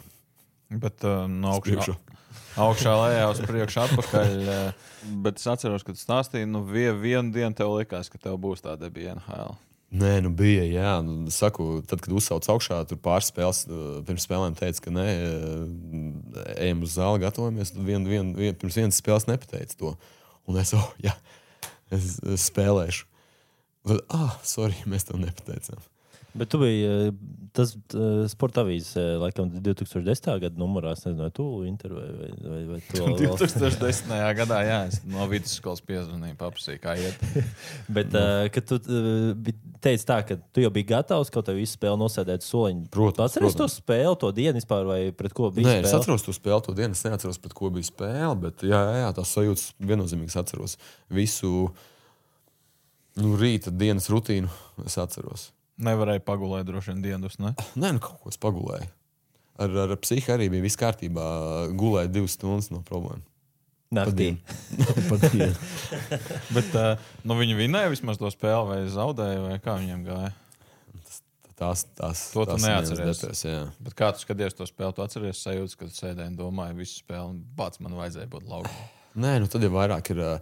[0.82, 1.92] Bet uh, no augšas
[2.64, 4.34] augšā lejā uz priekšu, atpakaļ.
[4.48, 4.90] uh,
[5.24, 8.62] Bet es atceros, ka tu stāstīji, nu vie- vienu dienu tev likās, ka tev būs
[8.64, 9.56] tāda bija NHL.
[9.94, 10.64] Nē, nu bija.
[10.66, 14.94] Jā, nu, saku, tad, kad uzsauc augšā, tur pāris spēles, uh, pirms spēlēm teica, ka
[14.96, 15.08] nē,
[16.58, 17.74] ejam uz zāli, gatavojamies.
[17.76, 19.94] Tad vien, vien, vien, pirms vienas spēles nepateica to.
[20.50, 21.14] Un es, oh, jā,
[21.94, 23.06] es, es spēlēšu.
[23.86, 25.82] Un Tad, ah, sorry, mēs to nepateicām.
[26.34, 27.10] Bet tu biji eh,
[27.54, 30.30] tas uh, sporta avīzes, eh, laikam, 2010.
[30.42, 30.96] gada numurā.
[30.98, 34.10] Es nezinu, tu intervēji vai, vai, vai tu vēl- vēl- 2010.
[34.40, 37.22] gadā, jā, es no vidusskolas piezvanīju, paprasīju, kā iet.
[38.00, 39.54] Bet, uh, kad tu uh,
[39.86, 42.90] teici tā, ka tu jau biji gatavs kaut kādā visu spēli nosēdēt soliņu.
[42.98, 45.70] Protams, atceries to spēli, to dienu vispār, vai pret ko bija?
[45.70, 46.02] Nē, es spēle?
[46.02, 46.98] atceros to spēli, to dienu.
[46.98, 50.78] Es neatceros, pret ko bija spēle, bet jā, jā, jā tās sajūtas viennozīmīgi es atceros.
[51.14, 51.68] Visu
[53.22, 54.50] nu, rīta dienas rutīnu
[54.88, 55.52] es atceros.
[55.82, 57.56] Nevarēja pagulēt droši vien dienas, ne?
[57.80, 58.90] Nē, nu kaut ko es pagulēju.
[59.64, 61.24] Ar, ar psihu arī bija viss kārtībā.
[61.78, 63.26] Gulēju divas stundas no problēmas.
[63.94, 64.32] Naktī.
[65.10, 65.54] Pat dienu.
[66.56, 70.32] Bet uh, nu, viņi vinēja vismaz to spēli, vai zaudēja, vai kā viņiem gāja.
[71.54, 73.44] Tās, tās, To tu tās neatceries.
[73.46, 73.60] Jā.
[73.86, 77.36] Bet kā tu skaties to spēli, tu atceries sajūtas, kad sēdēji un domāji, visu spēli,
[77.36, 78.88] un pats man vajadzēja būt laukumā.
[79.22, 80.22] Nē, nu tad jau vairāk ir.
[80.26, 80.36] ā,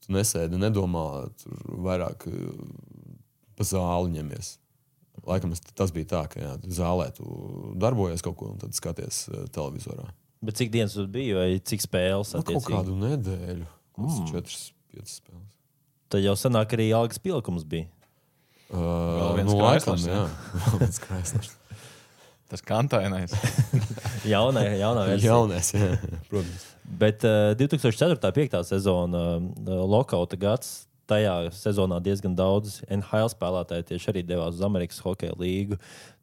[0.00, 1.00] Tu nesēdi, nedomā,
[1.40, 2.34] tur vairāk ā,
[3.58, 4.52] pa zāli ņemies.
[5.28, 7.26] Laikam tas bija tā, ka jā, zālē tu
[7.80, 10.08] darbojies kaut ko un tad skaties ā, televizorā.
[10.40, 12.32] Bet cik dienas tur bija, vai cik spēles?
[12.38, 13.66] Nu, kaut kādu nedēļu,
[14.00, 14.28] mm.
[14.32, 15.56] četras, piecas spēles.
[16.10, 17.86] Tad jau sanāk arī algas pielikums bija.
[18.70, 20.24] Uh, viens nu, laikam, jā,
[20.64, 21.56] vēl viens kraislers.
[22.50, 23.34] Tas kantainais.
[24.32, 25.30] Jaunā, jaunā versija.
[25.30, 25.94] Jaunais, jā,
[26.30, 26.66] protams.
[27.00, 28.16] Bet uh, 2004.
[28.16, 28.62] un 2005.
[28.66, 35.02] sezona, uh, lokauta gads, tajā sezonā diezgan daudz NHL spēlētāji tieši arī devās uz Amerikas
[35.04, 35.78] Hokeja līgu.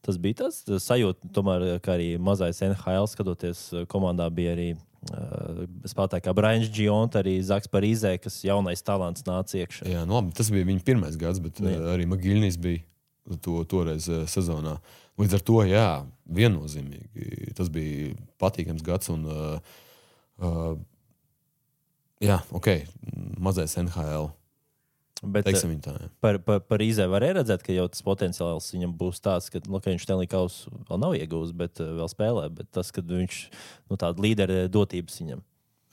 [0.05, 5.65] Tas bija tas sajūta, tomēr, ka arī mazais NHL skatoties, uh, komandā bija arī uh,
[5.89, 9.89] spēlētāji kā Brains Gions, arī Zaks Parīzē, kas jaunais talants nāca iekšā.
[9.91, 11.75] Jā, nu, labi, tas bija viņa pirmais gads, bet Jā.
[11.75, 12.85] uh, arī Magiļņīs bija
[13.43, 14.77] to, toreiz uh, sezonā.
[15.17, 15.87] Līdz ar to, jā,
[16.29, 19.09] viennozīmīgi tas bija patīkams gads.
[19.09, 19.79] Un, uh,
[20.39, 20.75] uh,
[22.23, 22.69] jā, ok,
[23.41, 24.29] mazais NHL.
[25.23, 25.93] Bet, viņa tā.
[25.97, 26.09] Jā.
[26.21, 29.81] Par, par, par Izē varēja redzēt, ka jau tas potenciāls viņam būs tāds, ka, nu,
[29.81, 32.47] ka viņš Stanley Kausu vēl nav iegūmis, bet uh, vēl spēlē.
[32.53, 33.39] Bet tas, ka viņš
[33.89, 35.41] nu, tādu līderu dotības viņam.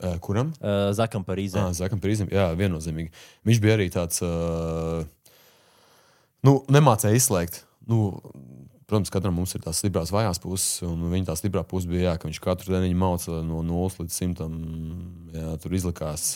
[0.02, 0.50] Uh, kuram?
[0.58, 1.62] Uh, Zakam par Izē.
[1.62, 2.28] Ah, Zakam, Prīzim.
[2.34, 3.12] Jā, viennozīmīgi.
[3.46, 5.06] Viņš bija arī tāds, uh,
[6.44, 7.62] nu, nemācīja izslēgt.
[7.88, 8.10] Nu,
[8.88, 12.14] protams, katram mums ir tās stiprās, vājās puses, un viņa tā stiprā puse bija, jā,
[12.20, 14.48] ka viņš katru dienu māca no 0 līdz 100.
[15.34, 16.34] Jā, tur izlikās,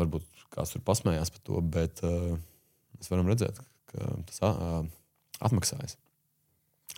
[0.00, 3.60] varbūt kāds tur pasmējās par to, bet mēs varam redzēt,
[3.92, 4.42] ka tas
[5.48, 5.98] atmaksājas.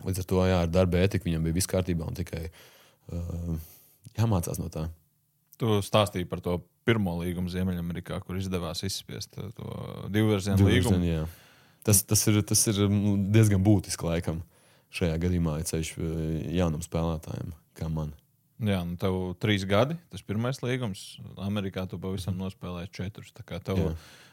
[0.07, 2.47] Līdz ar to, jā, ar darba ētiku viņam bija viss kārtībā un tikai
[4.17, 4.87] jāmācās no tā.
[5.61, 6.55] Tu stāstīji par to
[6.89, 9.75] pirmo līgumu Ziemeļamerikā, kur izdevās izspiest to
[10.09, 11.05] divvirzienu līgumu.
[11.05, 11.27] Jā.
[11.87, 14.43] Tas, tas ir, tas ir nu, diezgan būtiski laikam
[14.95, 16.09] šajā gadījumā, ja ceļš eh,
[16.59, 18.13] jaunam spēlētājam, kā man.
[18.61, 21.05] Jā, nu tev trīs gadi, tas pirmais līgums.
[21.41, 23.31] Amerikā tu pavisam nospēlēji četrus.
[23.33, 23.93] Tā kā tev Jā.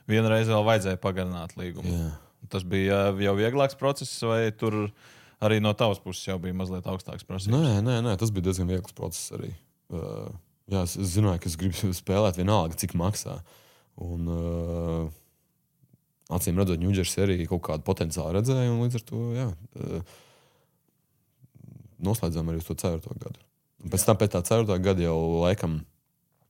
[0.09, 1.93] vienreiz vēl vajadzēja pagarināt līgumu.
[1.93, 2.09] Jā.
[2.51, 4.89] Tas bija uh, jau vieglāks process, vai tur
[5.43, 7.55] arī no tavas puses jau bija mazliet augstāks prasības?
[7.55, 9.53] Nē, nē, nē, tas bija diezgan viegls process arī.
[9.87, 10.27] Uh,
[10.67, 13.39] jā, es, es zināju, ka es gribu spēlēt vienalga, cik maksā.
[14.03, 15.07] Un, uh,
[16.33, 19.47] acīm redzot, Ņūdžersī arī kaut kādu potenciālu redzēju, un līdz ar to jā,
[19.79, 20.15] uh,
[22.03, 23.43] noslēdzām arī uz to ceturto gadu.
[23.83, 25.79] Un pēc tam, pēc tā ceturtā gada jau laikam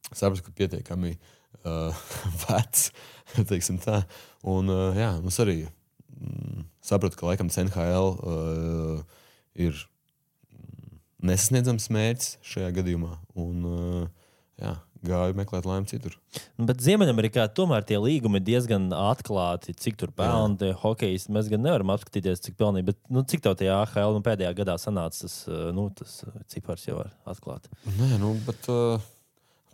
[0.10, 2.08] sapratu, ka pietiekami uh,
[2.46, 2.90] vecs,
[3.52, 4.02] teiksim tā.
[4.48, 9.22] Un uh, jā, mums arī mm, sapratu, ka laikam CNHL uh,
[9.58, 10.98] ir mm,
[11.30, 13.14] nesasniedzams mērķis šajā gadījumā.
[13.38, 14.74] Un, uh, jā,
[15.08, 16.16] gāju meklēt laimi citur.
[16.60, 19.76] Nu, Bet Ziemeļamerikā tomēr tie līgumi ir diezgan atklāti.
[19.78, 22.90] Cik tur pelna hokeji, mēs gan nevaram apskatīties, cik pelnīja.
[22.92, 26.34] Bet nu, cik tev tajā AHL nu, pēdējā gadā sanāca tas, uh, nu, tas uh,
[26.52, 27.70] cipars jau var atklāt?
[27.98, 29.00] Nē, nu, bet uh,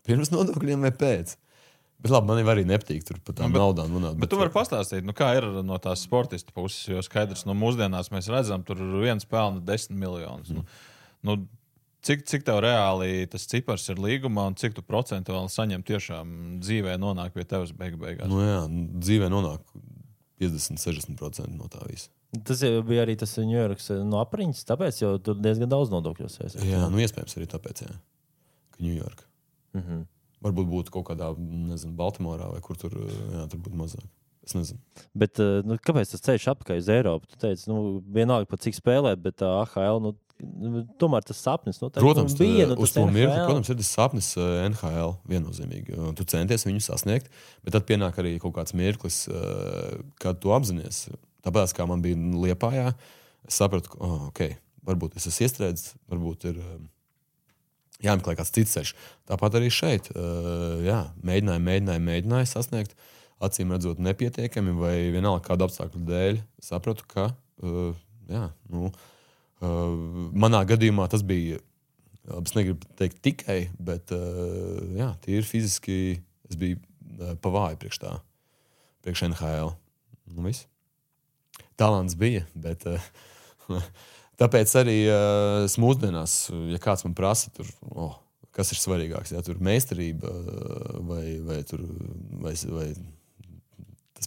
[0.08, 1.36] pirms nodokļiem vai pēc.
[2.04, 4.17] Bet labi, man arī nepatīk tur par tām Nu, bet- naudām runāt.
[4.19, 6.82] Bet tu vari pastāstīt, nu, kā ir no tās sportista puses.
[6.91, 10.52] Jo skaidrs, no mūsdienās mēs redzam, tur viens pelna desmit miljonus.
[10.52, 10.65] Nu,
[11.24, 11.38] nu,
[12.04, 16.98] Cik, cik tev reāli tas cipars ir līgumā, un cik tu procentuāli saņem tiešām dzīvē,
[17.00, 18.28] nonāk pie tevis beigu beigās?
[18.28, 18.60] Nu, jā,
[19.06, 19.63] dzīvē nonāk
[20.44, 22.12] 50-60% no tā visa.
[22.44, 26.39] Tas jau bija arī tas Ņujorkas no apriņķis, tāpēc jau tur diezgan daudz nodokļos.
[26.48, 26.66] esi.
[26.68, 27.96] Jā, nu iespējams arī tāpēc, jā,
[28.74, 29.30] ka Ņujorka.
[29.78, 30.04] Mm -hmm.
[30.44, 32.92] Varbūt būtu kaut kādā, nezinu, Baltimorā vai kur tur,
[33.32, 34.10] jā, tur būtu mazāk.
[34.43, 34.82] Es nezinu.
[35.17, 37.29] Bet eh, nu, kāpēc tas ceļš apakaļ uz Eiropu?
[37.32, 41.79] Tu teici, nu, vienalga pat cik spēlēt, bet tā AHL, nu, nu, tomēr tas sapnis.
[41.84, 44.56] Nu, tā, Protams, nu, bija, nu, uz tas to mirkli, protams, ir tas sapnis eh,
[44.67, 45.99] NHL viennozīmīgi.
[46.19, 47.32] Tu centies viņu sasniegt,
[47.63, 51.06] bet tad pienāk arī kaut kāds mirklis, eh, kad tu apzinājies.
[51.43, 52.91] Tāpēc, kā man bija Liepājā,
[53.47, 56.77] es sapratu, ka oh, okay, varbūt es esmu iestrēdzis, varbūt ir eh,
[58.03, 58.93] jāmeklē kāds cits ceļš.
[59.32, 62.95] Tāpat arī šeit, eh, jā, mēģināju, mēģināju, mēģināju sasniegt.
[63.43, 68.91] Acīm redzot, nepietiekami, vai vienalga kādu apstākļu dēļ, sapratu, ka eh, jā, nu,
[69.63, 69.93] Uh,
[70.36, 71.62] manā gadījumā tas bija.
[72.23, 75.95] Es negribu teikt tikai, bet uh, jā, tīri fiziski
[76.49, 78.13] es biju uh, pavāju priekš tā,
[79.03, 79.73] priekš NHL.
[80.32, 80.67] Nu, viss.
[81.79, 83.08] Talants bija, bet uh,
[84.41, 86.38] tāpēc arī uh, mūsdienās,
[86.71, 88.17] ja kāds man prasa, tur, oh,
[88.56, 91.84] kas ir svarīgāks, ja tur meistarība uh, vai, vai, tur,
[92.43, 92.89] vai, vai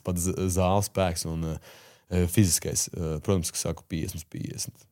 [0.06, 1.56] pats z- zāles spēks un uh,
[2.32, 4.86] fiziskais, uh, protams, ka saku 50, 50.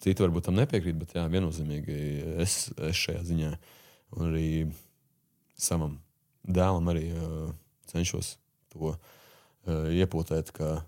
[0.00, 1.96] Citi varbūt tam nepiekrīt, bet jā, viennozīmīgi
[2.40, 3.50] es, es šajā ziņā
[4.16, 4.46] un arī
[5.60, 5.98] savam
[6.48, 7.50] dēlam arī uh,
[7.90, 8.32] cenšos
[8.72, 8.96] to uh,
[9.92, 10.80] iepūtēt, ka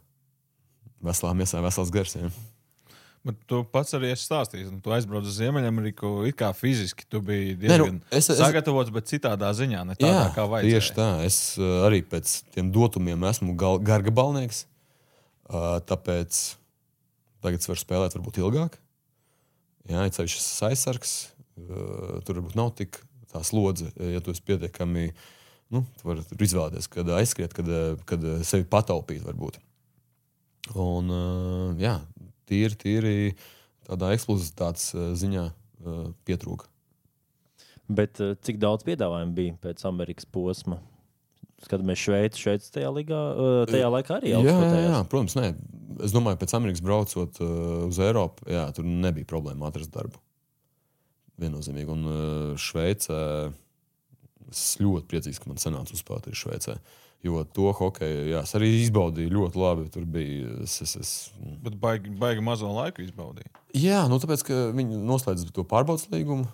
[1.05, 2.16] veselā miesā vesels gars.
[2.16, 2.31] Ja?
[3.25, 6.09] Bet tu pats arī esi stāstījis, ka tu aizbrauc uz Ziemeļameriku.
[6.27, 9.95] It kā fiziski tu biji Nē, nu, diezgan es- es- sagatavots, bet citādā ziņā, ne
[9.95, 10.81] tādā kā vajadzēja.
[10.81, 11.07] tieši tā.
[11.25, 14.65] Es uh, arī pēc tiem dotumiem esmu gal- gargabalnieks.
[15.53, 16.57] Uh, tāpēc
[17.43, 18.81] tagad es varu spēlēt varbūt ilgāk.
[19.91, 20.37] Jā, ir ceļš
[20.73, 21.15] aizsargs.
[21.59, 22.99] Uh, tur varbūt nav tik
[23.33, 25.13] tā slodze, ja tu esi pietiekami.
[25.71, 27.67] Nu, tu vari izvēlēties, kad aizskriet, kad,
[28.05, 29.23] kad sevi pataupīt.
[29.25, 29.57] Varbūt.
[30.79, 31.09] Un,
[31.81, 31.97] jā,
[32.53, 33.17] tīri, tīri
[33.88, 36.69] tādā eksplozitātes uh, ziņā uh, pietrūka.
[37.93, 40.79] Bet eh, cik daudz piedāvājumu bija pēc Amerikas posma?
[41.62, 44.87] Skatāmies, Šveice, Šveice tajā, ligā, eh, tajā laikā arī Jā, jā, augstotējās.
[44.88, 45.51] jā, protams, nē.
[46.03, 47.51] Es domāju, pēc Amerikas braucot uh,
[47.85, 50.17] uz Eiropu, jā, tur nebija problēma atrast darbu.
[51.43, 51.93] Viennozīmīgi.
[51.93, 53.19] Un uh, Šveicē
[54.49, 56.79] es ļoti priecīgs, ka man sanāca uzspēlēt arī Šveicē.
[57.23, 59.85] Jo to hokeju jā, es arī izbaudīju ļoti labi.
[59.95, 60.57] Tur bija.
[60.65, 61.11] Es, es, es,
[61.63, 63.51] Bet baigi, baigi mazo laiku izbaudīja.
[63.79, 66.49] jā, nu, tāpēc, ka viņi noslēdz to pārbaudas līgumu.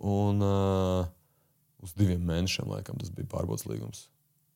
[0.00, 1.04] Un uh,
[1.84, 4.06] uz diviem mēnešiem laikam, tas bija pārbaudas līgums.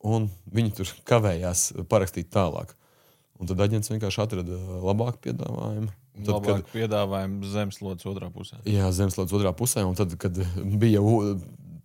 [0.01, 2.73] Un viņi tur kavējās parakstīt tālāk.
[3.41, 5.93] Un tad aģents vienkārši atrada labāku piedāvājumu.
[6.21, 8.59] Tad, Labāk kad, piedāvājumi zemeslodes otrā pusē.
[8.69, 10.37] jā, Zemeslodes otrā pusē, un tad, kad
[10.83, 11.01] bija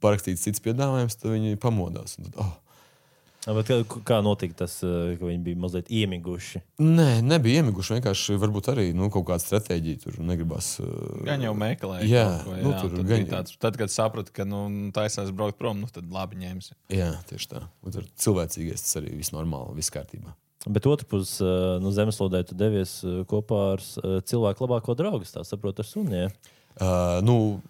[0.03, 2.17] parakstīts cits piedāvājums, tad viņi pamodās.
[2.19, 2.49] Un Tad, oh,
[3.45, 3.67] Bet
[4.09, 6.61] kā, notika tas, eh, ka viņi bija mazliet iemiguši?
[6.81, 7.99] nē, nebija iemiguši.
[7.99, 10.79] Vienkārši varbūt arī nu, kaut kāda stratēģija tur negribas.
[10.81, 10.87] uh,
[11.27, 12.07] Gan jau meklēja.
[12.09, 14.63] Jā, kaut ko, nu, jā, tur tad, gan- bija tāds, tad, kad sapratu, ka nu,
[14.91, 16.73] taisās braukt prom, nu, tad labi ņemsi.
[16.89, 17.61] Jā, tieši tā.
[17.85, 20.33] Un tur cilvēcīgais tas arī viss normāli, viss kārtībā.
[20.65, 25.21] Bet otrpus eh, no zemeslodē tu devies eh, kopā ar eh, cilvēku labāko draugu.
[25.29, 26.31] Tā saprotu, ar suniem.
[26.81, 27.61] Uh, nu,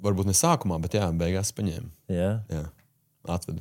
[0.00, 1.90] varbūt ne sākumā, bet jā, beigās paņēma.
[2.08, 2.30] Jā.
[2.48, 2.62] Jā,
[3.26, 3.60] atvedu.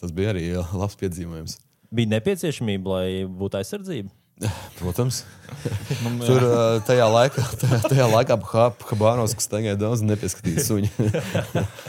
[0.00, 1.58] Tas bija arī labs piedzīvojums.
[1.96, 4.12] Bija nepieciešamība, lai būtu aizsardzība.
[4.78, 5.22] Protams,
[6.04, 6.44] Nu, tur
[6.84, 7.42] tajā laikā,
[7.88, 8.36] tajā, laikā
[8.90, 10.90] Habānos, kas tagad daudz nepieskatīja suņu.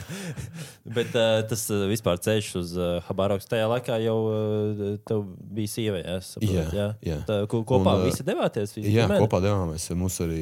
[0.96, 6.00] Bet uh, tas vispār ceļš uz uh, Habāroks tajā laikā jau uh, tev bija sieva.
[6.00, 6.88] Jā, es saprotu, Jā, jā.
[7.04, 7.18] jā.
[7.28, 8.72] Tā, ko, kopā Un, visi devāties.
[8.78, 9.20] Visi Jā, ģimene?
[9.26, 9.90] kopā devāmies.
[9.98, 10.40] Mums arī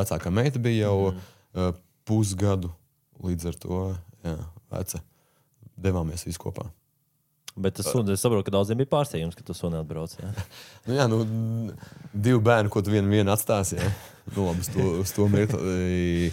[0.00, 1.80] vecākā meita bija jau mm.
[2.08, 2.72] pusgadu
[3.20, 3.82] līdz ar to
[4.24, 4.36] jā,
[4.72, 5.04] veca.
[5.80, 6.68] Devāmies visi kopā.
[7.60, 10.12] Bet tas suns, es saprotu, ka daudziem bija pārsteigums, ka tu suni atbrauc.
[10.20, 10.30] Jā.
[10.86, 11.18] Nu, jā, nu,
[12.14, 13.80] divi bērni, ko tu vienu, vienu atstāsi.
[14.30, 16.30] Nu, labi, uz to, uz to mirkli.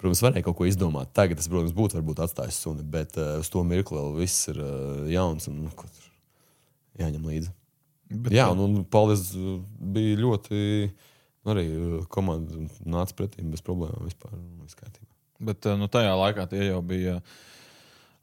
[0.00, 1.12] Protams, varēja kaut ko izdomāt.
[1.14, 4.58] Tagad es, protams, būtu varbūt atstājis suni, bet uh, uz to mirkli vēl viss ir
[4.62, 6.08] uh, jauns un nu, ko tur
[7.02, 7.52] jāņem līdzi.
[8.12, 9.58] Bet, jā, un, un paldies, uh,
[9.94, 10.60] bija ļoti.
[11.52, 12.54] Arī uh, komanda
[12.86, 14.34] nāca pretī bez problēmām vispār.
[14.38, 14.52] nu.
[15.42, 17.18] Bet eh, nu, tajā laikā tie jau bija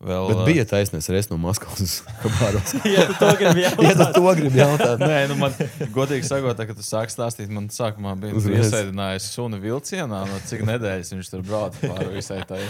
[0.03, 0.29] vēl.
[0.31, 2.73] Bet bija taisnība arī no Maskavas Kabāros.
[2.95, 5.55] ja tu to gribi ja jautāt, tu to gribi jautāt, Nē, nu man,
[5.95, 10.65] godīgi sakot, tā, kad tu sāki stāstīt, man sākumā bija iesēdinājis sunu vilcienā, no cik
[10.69, 12.61] nedēļas viņš tur brauca pāri visai tai,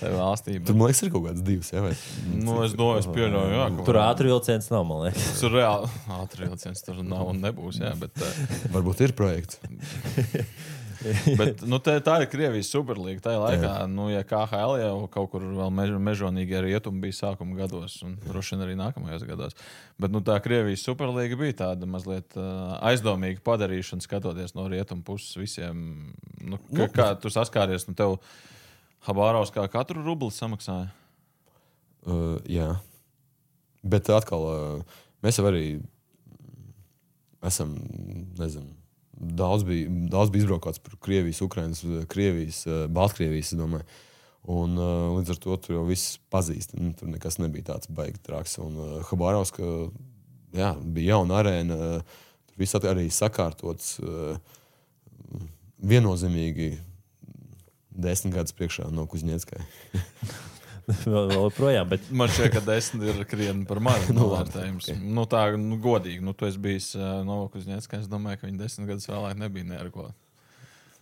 [0.00, 0.58] tai valstī.
[0.66, 1.72] tur man liekas, ir kaut kāds divs.
[1.74, 1.94] Jā, vai?
[2.34, 4.92] nu, es domāju, es pieļauju, jā, ka tur ātri vilciens nav.
[5.38, 7.80] Tur reāli ātri vilciens tur nav un nebūs.
[7.82, 9.62] Jā, bet, eh, Varbūt ir projekts.
[11.40, 13.22] Bet nu, tā, tā ir Krievijas superlīga.
[13.24, 13.88] Tajā laikā, Jā.
[13.90, 18.16] nu, ja KHL jau kaut kur vēl mež, mežonīgi ar rietumu bija sākuma gados, un
[18.24, 19.58] droši vien arī nākamajos gados.
[20.02, 25.36] Bet nu, tā Krievijas superlīga bija tāda mazliet uh, aizdomīga padarīšana, skatoties no rietumu puses
[25.38, 26.12] visiem.
[26.42, 28.18] Nu, kā, kā tu saskāries, nu, tev
[29.06, 30.92] Habāraus kā katru rubli samaksāja?
[32.02, 32.68] Uh, jā,
[33.86, 35.66] bet atkal uh, mēs jau arī
[37.46, 37.74] esam,
[38.38, 38.70] nezinu,
[39.22, 43.54] daudz bija, daudz bija izbraukts par Krievijas, Ukraiņas, Krievijas, eh, Baltkrievijas.
[44.42, 46.72] Un, uh, līdz ar to tur jau viss pazīst.
[46.74, 48.56] Nu, tur nekas nebija tāds baigi traks.
[48.58, 49.62] Un uh, Habāraus, ka
[50.50, 54.34] jā, bija jauna arēna, uh, tur viss arī sakārtots uh,
[55.78, 56.72] viennozīmīgi
[57.94, 59.62] desmit gadus priekšā no Kuzņēckai.
[60.88, 61.88] vēl, vēl projām.
[61.92, 62.08] Bet...
[62.14, 64.90] Man šķiet, ka desmit ir krietni par mazu novērtējums.
[64.90, 65.12] okay.
[65.18, 68.60] nu, tā nu, godīgi, nu, tu esi bijis uh, Novakuzņēts, ka es domāju, ka viņi
[68.60, 70.10] desmit gadus vēlāk nebija nerko.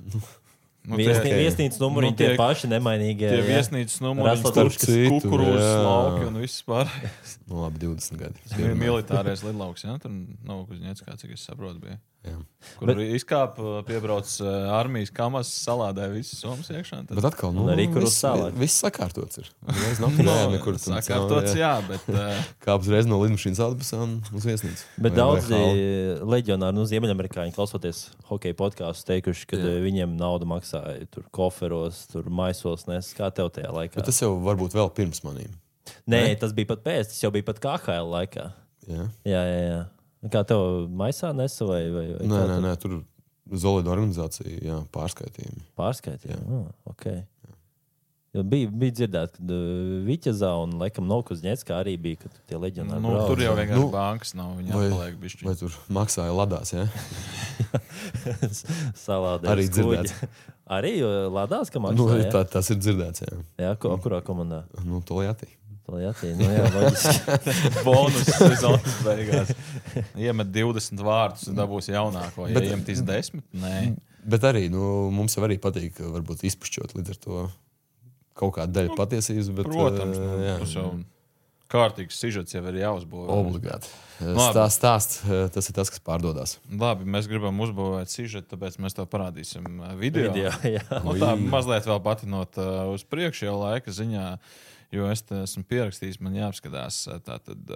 [0.81, 3.29] Nu, Viesnī, tie, viesnīcas numuri nu, tie, tie paši nemainīgie.
[3.29, 7.35] Tie viesnīcas numuri, kas kukurūzas lauki un viss pārējais.
[7.51, 8.41] Nu, labi, 20 gadi.
[8.47, 10.15] Tas bija militārais lidlauks, jā, tur
[10.49, 11.83] nav kuzņēts, kā cik es saprotu.
[11.85, 11.99] Bija.
[12.21, 12.37] Jā.
[12.77, 12.99] Kur Bet...
[13.17, 14.29] izkāpa, piebrauc
[14.77, 16.99] armijas kamas, salādē visu somas iekšā.
[17.09, 17.15] Tad...
[17.17, 18.59] Bet atkal, nu, arī kur uz salātu.
[18.61, 19.47] Viss sakārtots ir.
[19.79, 22.05] Reiz nav no, nekur tur sakārtots, jā, bet.
[22.13, 22.43] Uh...
[22.65, 24.85] Kā uzreiz no lidmašīnas autobusā un uz viesnīcu.
[25.01, 25.61] Bet daudzi
[26.21, 29.79] leģionāri, nu, ziemeļamerikāņi, klausoties hokeja podkāstu, teikuši, ka jā.
[29.87, 33.97] viņiem nauda maksāja tur koferos, tur maisos, nes kā tev tajā laikā.
[33.97, 35.57] Bet tas jau varbūt vēl pirms manīm.
[36.05, 36.37] Nē, ne?
[36.39, 38.47] tas bija pat pēc, tas jau bija pat KHL laikā.
[38.91, 39.65] Jā, jā, jā.
[39.71, 39.81] jā.
[40.29, 43.01] Kā tev maisā nesa vai, vai, vai nē, nē, nē, tur
[43.51, 45.65] Zolīda organizācija, jā, pārskaitījumi.
[45.81, 47.07] Pārskaitījumi, oh, ok.
[48.31, 49.57] Jo bija, bija dzirdēts, ka
[50.07, 53.03] Viķezā un laikam Novkuzņēckā arī bija tie leģionāri.
[53.03, 54.53] Nu, tur jau vienkārši nu, bankas nav.
[54.61, 55.47] Viņi vai, atpaliek bišķi.
[55.49, 56.85] Vai tur maksāja ladās, jā?
[59.05, 59.51] Salādē.
[59.51, 60.15] Arī dzirdēts.
[60.79, 60.95] arī
[61.33, 62.23] ladās, ka nu, maksāja?
[62.23, 63.41] Nu, tā, tas ir dzirdēts, jā.
[63.65, 64.63] Jā, ko, kurā komandā?
[64.87, 65.03] Nu,
[65.91, 66.21] Toljātī.
[66.21, 66.37] Latvijā.
[66.39, 69.53] Nu, jā, Bonus sezonas beigās.
[70.19, 72.49] Iemet 20 vārdus un dabūs jaunāko.
[72.51, 73.77] Ja bet, iemetīs 10, nē.
[74.31, 77.47] Bet arī nu, mums jau arī patīk varbūt izpušķot līdz ar to
[78.41, 79.51] kaut kādu daļu nu, patiesības.
[79.57, 80.55] Bet, protams, uh, jā.
[80.63, 80.87] tas jau
[81.71, 83.35] kārtīgs sižets jau ir jāuzbūvē.
[83.41, 83.91] Obligāti.
[84.21, 85.13] Stāst, stāst,
[85.55, 86.57] tas ir tas, kas pārdodas.
[86.69, 90.29] Labi, mēs gribam uzbūvēt sižetu, tāpēc mēs to parādīsim video.
[90.29, 90.83] video jā.
[91.07, 92.59] nu, tā mazliet vēl patinot
[92.91, 94.27] uz priekšu jau laika ziņā.
[94.35, 97.05] Uh, jo es esmu pierakstījis, man jāapskatās.
[97.27, 97.73] Tātad,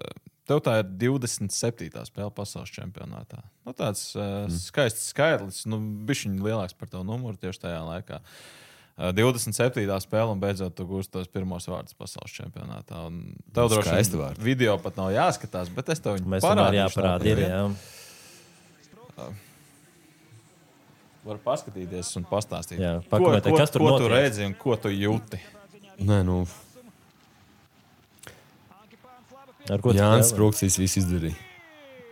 [0.49, 1.91] tev tā ir 27.
[2.11, 3.41] spēle pasaules čempionātā.
[3.65, 4.59] Nu, tāds uh, mm.
[4.67, 8.21] skaists skaitlis, nu, bija viņa lielāks par tavu numuru tieši tajā laikā.
[8.95, 9.87] Uh, 27.
[10.05, 13.07] spēle, un beidzot, tu gūsi tos pirmos vārdus pasaules čempionātā.
[13.09, 16.79] Un tev droši vien video pat nav jāskatās, bet es tev viņu parādīšu.
[16.79, 17.65] Jāparāda, ir, jā.
[19.15, 19.33] Uh,
[21.25, 24.91] Var paskatīties un pastāstīt, jā, ko, ko, kas tur ko tu redzi un ko tu
[24.93, 25.39] jūti.
[26.05, 26.43] Nē, nu,
[29.71, 31.37] Jānis Sprūksīs visu izdarīja.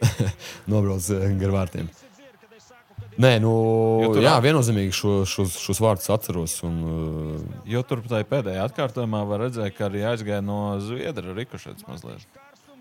[0.71, 1.91] Nobrauc eh, gar vārtiem.
[3.21, 3.51] Nē, nu,
[4.25, 6.55] jā, viennozīmīgi šo, šos, šos vārdus atceros.
[6.65, 7.59] Un, uh...
[7.69, 12.25] Jo tur pēdējā atkārtojumā var redzēt, ka arī aizgāja no Zviedra rikušēts mazliet.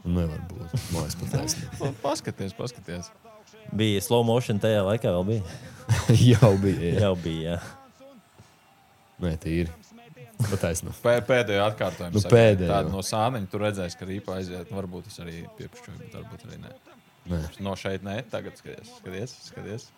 [0.07, 0.77] Nevar būt.
[0.95, 1.91] Mājas pataisnība.
[2.05, 3.11] paskaties, paskaties.
[3.75, 5.59] Bija slow motion tajā laikā vēl bija.
[6.31, 6.79] jau bija.
[6.87, 6.97] Jā.
[7.03, 7.61] Jau bija, jā.
[9.21, 9.80] Nē, tīri.
[10.61, 10.93] Taisnu.
[11.03, 12.15] Pēdējo atkārtojumu.
[12.17, 12.69] Nu, pēdējo.
[12.71, 14.69] Tādu no sāniņa tur redzēs, ka rīpa aiziet.
[14.69, 16.71] Nu, varbūt tas arī piepušķoja, bet varbūt arī nē.
[17.33, 17.41] nē.
[17.65, 18.93] No šeit nē, tagad skaties.
[18.99, 19.89] skaties, skaties.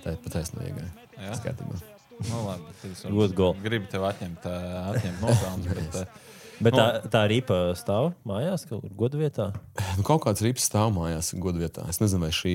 [0.00, 0.90] Tā ir pataisnība iegāja.
[1.20, 1.80] Jā, skatībā.
[2.30, 3.54] Nu, labi, Good goal.
[3.64, 4.44] Gribu tev atņemt,
[4.94, 5.94] atņemt nopelnus.
[5.96, 6.18] bet,
[6.60, 7.08] Bet tā, nu.
[7.12, 9.48] tā rīpa stāv mājās, kaut kur godvietā?
[9.96, 11.86] Nu, kaut kāds rīps stāv mājās, godvietā.
[11.88, 12.54] Es nezinu, vai šī.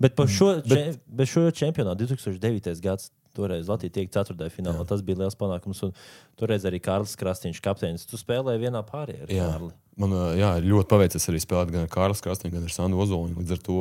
[0.00, 1.00] Bet par šo, bet...
[1.00, 2.74] Če, šo čempionātu 2009.
[2.84, 4.82] gads Toreiz Latvija tiek ceturtajā finālā.
[4.82, 4.88] Jā.
[4.90, 5.82] Tas bija liels panākums.
[5.86, 5.94] Un
[6.40, 8.06] toreiz arī Kārlis Krastīņš, kapteinis.
[8.10, 9.46] Tu spēlēji vienā pārējā ar jā.
[9.52, 9.72] Kārli.
[10.00, 13.38] Man jā, ļoti paveicies arī spēlēt gan ar Kārlis Krastīņu, gan ar Sandu Ozoliņu.
[13.38, 13.78] Līdz ar to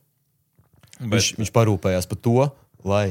[1.02, 2.49] Bet, Viņš, viņš parūpējās par to,
[2.86, 3.06] lai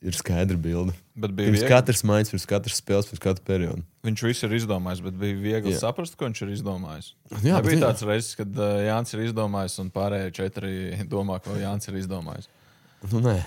[0.00, 0.96] ir skaidra bilde.
[1.16, 3.80] Pirms viegli, katras maiņas, pirms katras spēles, pirms katra perioda.
[4.04, 5.78] viņš visu ir izdomājis, bet bija viegli Jā.
[5.86, 7.06] saprast, ko viņš ir izdomājis.
[7.40, 7.84] Jā, bet bija jā.
[7.86, 10.74] tāds reizes, kad uh, Jānis ir izdomājis, un pārējie četri
[11.14, 12.50] domā, ko Jānis ir izdomājis.
[13.08, 13.38] Nu, nē,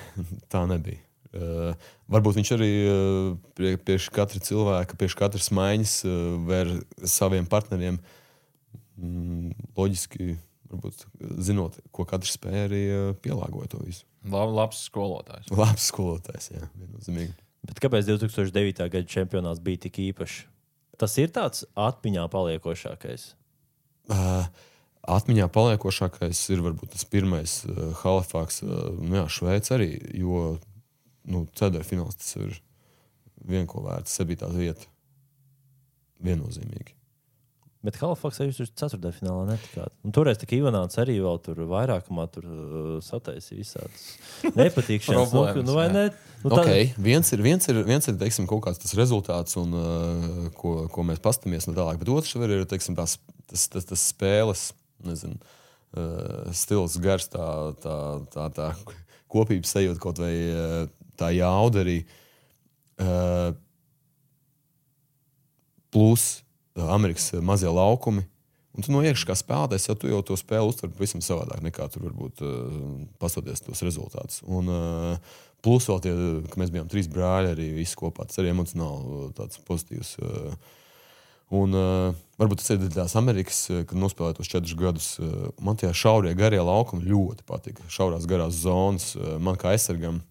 [0.49, 1.03] tā nebija.
[1.30, 1.76] Uh,
[2.09, 6.72] varbūt viņš arī uh, pie, priekš katra cilvēka, priekš katras maiņas uh, ar
[7.05, 7.99] saviem partneriem
[8.97, 10.32] mm, loģiski,
[10.74, 11.05] varbūt,
[11.45, 14.09] zinot, ko katrs spēja, arī uh, pielāgoja to visu.
[14.26, 15.53] Lab, labs skolotājs.
[15.53, 17.38] Labs skolotājs, jā, viennozīmīgi.
[17.68, 18.88] Bet kāpēc 2009.
[18.88, 20.43] gada čempionāts bija tik īpašs?
[20.99, 23.30] Tas ir tāds atmiņā paliekošākais.
[24.12, 24.47] Uh,
[25.16, 30.57] atmiņā paliekošākais ir varbūt tas pirmais uh, Halifax, uh, nu jā, Šveice arī, jo
[31.30, 32.60] nu, ceturtajā finālā tas ir
[33.47, 34.89] vienko vērts, septītā vieta.
[36.26, 36.98] Viennozīmīgi.
[37.86, 39.93] Bet Halifaksā jūs tur ceturtajā finālā netikāt.
[40.03, 44.09] Un toreiz tā Ivanāts arī vēl tur vairākumā tur, uh, sataisīja visādas
[44.59, 45.32] nepatīkšanas.
[45.32, 45.93] nu, Problēmas, nu, jā.
[45.95, 46.03] ne?
[46.09, 46.93] Nu, Nu, okay.
[46.95, 51.03] viens ir, viens ir, viens ir teiksim, kaut kāds tas rezultāts, un, uh, ko, ko
[51.07, 51.99] mēs paskatāmies no tālāk.
[51.99, 53.17] Bet otrs var ir teiksim, tās,
[53.51, 54.69] tas, tas, tas spēles
[55.03, 55.36] nezinu,
[55.99, 57.47] uh, stils, gars, tā,
[57.84, 57.97] tā,
[58.32, 58.69] tā, tā
[59.32, 60.86] kopības sajūta, kaut vai uh,
[61.19, 61.97] tā jauda arī.
[62.99, 63.51] Uh,
[65.91, 66.39] plus
[66.88, 68.25] Amerikas uh, mazie laukumi.
[68.77, 72.05] Un tu no iekšā kā spēlētājs jau, jau to spēli uztver pavisam savādāk nekā tur
[72.07, 72.73] varbūt uh,
[73.21, 74.43] pastoties tos rezultātus.
[74.47, 76.13] Un uh, plus vēl tie,
[76.51, 78.27] ka mēs bijām trīs brāļi, arī visi kopā.
[78.30, 80.17] Tas arī emocionāli uh, tāds pozitīvs.
[80.21, 80.75] Uh,
[81.49, 85.07] Un, uh, varbūt tas ir tās Amerikas, uh, kad nospēlēju tos četrus gadus.
[85.17, 87.86] Uh, man tie šaurie, garie laukumi ļoti patika.
[87.89, 90.21] Šaurās garās zonas, uh, man kā aizsargam,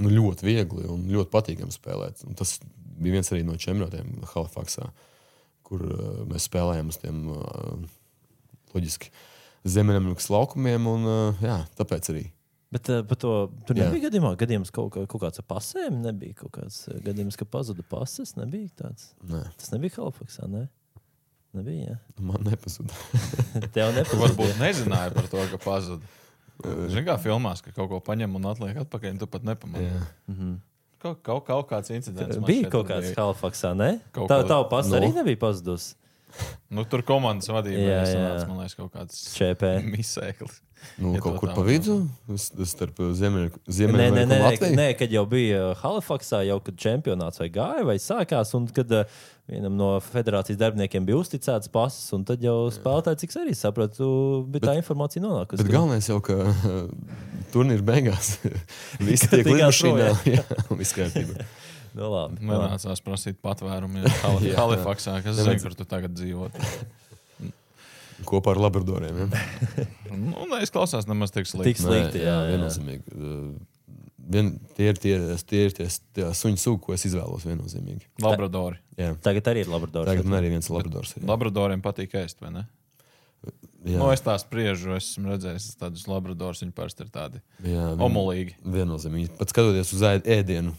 [0.00, 2.24] nu, ļoti viegli un ļoti patīkami spēlēt.
[2.26, 2.56] Un tas
[3.00, 4.90] bija viens arī no čempionātiem Halifaksā,
[5.70, 7.88] kur uh, mēs spēlējām uz tiem uh,
[8.74, 9.12] loģiski
[9.70, 10.90] Ziemeļamerikas laukumiem.
[10.90, 12.26] Un, uh, jā, tāpēc arī.
[12.70, 13.30] Bet par to
[13.66, 13.88] tur Jā.
[13.88, 15.96] nebija gadījumā, gadījums kaut, kā, kaut kāds ar pasēm.
[16.04, 18.36] Nebija kaut kāds gadījums, ka pazuda pases.
[18.38, 19.08] Nebija tāds.
[19.26, 20.46] Nē, Tas nebija Halifaksā.
[20.46, 20.68] Ne?
[21.58, 21.96] Nebija.
[22.22, 22.94] man nepazuda.
[22.94, 23.64] Jā.
[23.74, 24.22] Tev nepazuda.
[24.22, 26.16] Varbūt nezināja par to, ka pazuda.
[26.92, 29.90] Zini, kā filmās, ka kaut ko paņem un atliek atpakaļ, un tu pat nepamanīji.
[29.90, 30.50] Jā.
[31.00, 32.36] Kaut, kaut, kaut kāds incidents.
[32.44, 33.14] Bija kaut kāds.
[33.16, 34.00] Halifaksā, ne?
[34.12, 35.00] Kaut Tā, ko- tā pasta Nu.
[35.00, 35.94] arī nebija pazudusi.
[36.70, 38.34] Nu, tur komandas vadībā Jā, jā.
[38.48, 39.70] man liekas, kaut kāds ČP.
[39.90, 40.60] misēklis.
[40.96, 41.96] Nu, Ja kaut kur pa vidu,
[42.40, 44.76] starp Nē, nē, nē, nē, Latviju.
[44.78, 48.94] nē, kad jau bija uh, Halifaksā, jau kad čempionāts vai gāja, vai sākās, un kad
[48.96, 49.18] uh,
[49.50, 54.08] vienam no federācijas darbiniekiem bija uzticēts pasis, un tad jau spēlētāji, cik arī sapratu,
[54.48, 55.66] bija tā informācija nonākusi.
[55.66, 56.38] Bet galvenais jau, ka
[57.52, 58.36] turnīra beigās
[59.06, 60.14] viss tiek lidmašīnā.
[60.80, 61.44] viss kārtībā.
[61.96, 62.50] Nu, labi, labi.
[62.50, 64.12] Nenācās prasīt patvērumu ja.
[64.60, 66.50] Halifaksā, kas zina, kur tu tagad dzīvo.
[68.28, 69.24] Kopā ar labradoriem.
[69.24, 69.42] Ja?
[70.10, 71.70] Nu, neizklausās nemaz tik slikti.
[71.70, 72.56] Tik slikti, jā, jā.
[72.56, 73.14] viennozīmīgi.
[73.14, 73.52] Uh,
[74.30, 75.14] Vien, tie ir tie,
[75.48, 78.06] tie, ir tie, tie suņu sugi, ko es izvēlos viennozīmīgi.
[78.22, 78.78] Labradori.
[78.98, 79.14] Jā.
[79.24, 80.06] Tagad arī ir labradors.
[80.06, 81.16] Tagad man arī viens labradors.
[81.16, 81.24] ir.
[81.26, 82.62] Labradoriem patīk ēst, vai ne?
[83.80, 86.60] Jā, Nu, es tā spriežu, esmu redzējis tādus labradorus.
[86.60, 88.52] Viņi parasti ir tādi jā, vien- omulīgi.
[88.60, 89.30] Viennozīmīgi.
[89.38, 90.74] Pat skatoties uz ēd- ēdienu,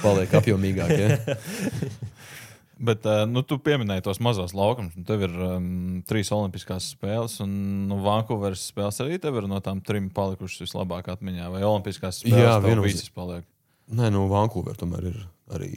[0.00, 0.94] paliek apjomīgāk.
[1.02, 1.18] Ja?
[2.84, 4.96] Bet uh, nu, tu pieminēji tos mazos laukumus.
[5.06, 5.66] Tev ir um,
[6.08, 7.52] trīs olimpiskās spēles, un
[7.92, 11.52] nu, Vankūveras spēles arī tev ir no tām trim palikušas vislabāk atmiņā.
[11.54, 13.12] Vai olimpiskās spēles Jā, viennozīmīgi.
[13.14, 13.46] paliek?
[13.94, 15.20] Nē, nu, Vankūverā tomēr ir
[15.54, 15.70] arī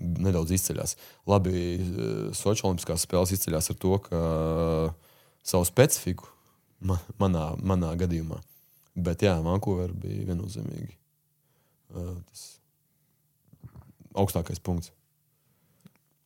[0.00, 0.96] nedaudz izceļās.
[1.28, 1.54] Labi,
[2.34, 4.20] Sochi Olimpiskās spēles izceļās ar to, ka
[5.46, 6.28] savu specifiku
[6.80, 8.40] ma manā, manā gadījumā.
[9.00, 10.94] Bet jā, Vankūverā bija viennozīmīgi
[11.94, 12.46] uh, tas
[14.18, 14.92] augstākais punkts.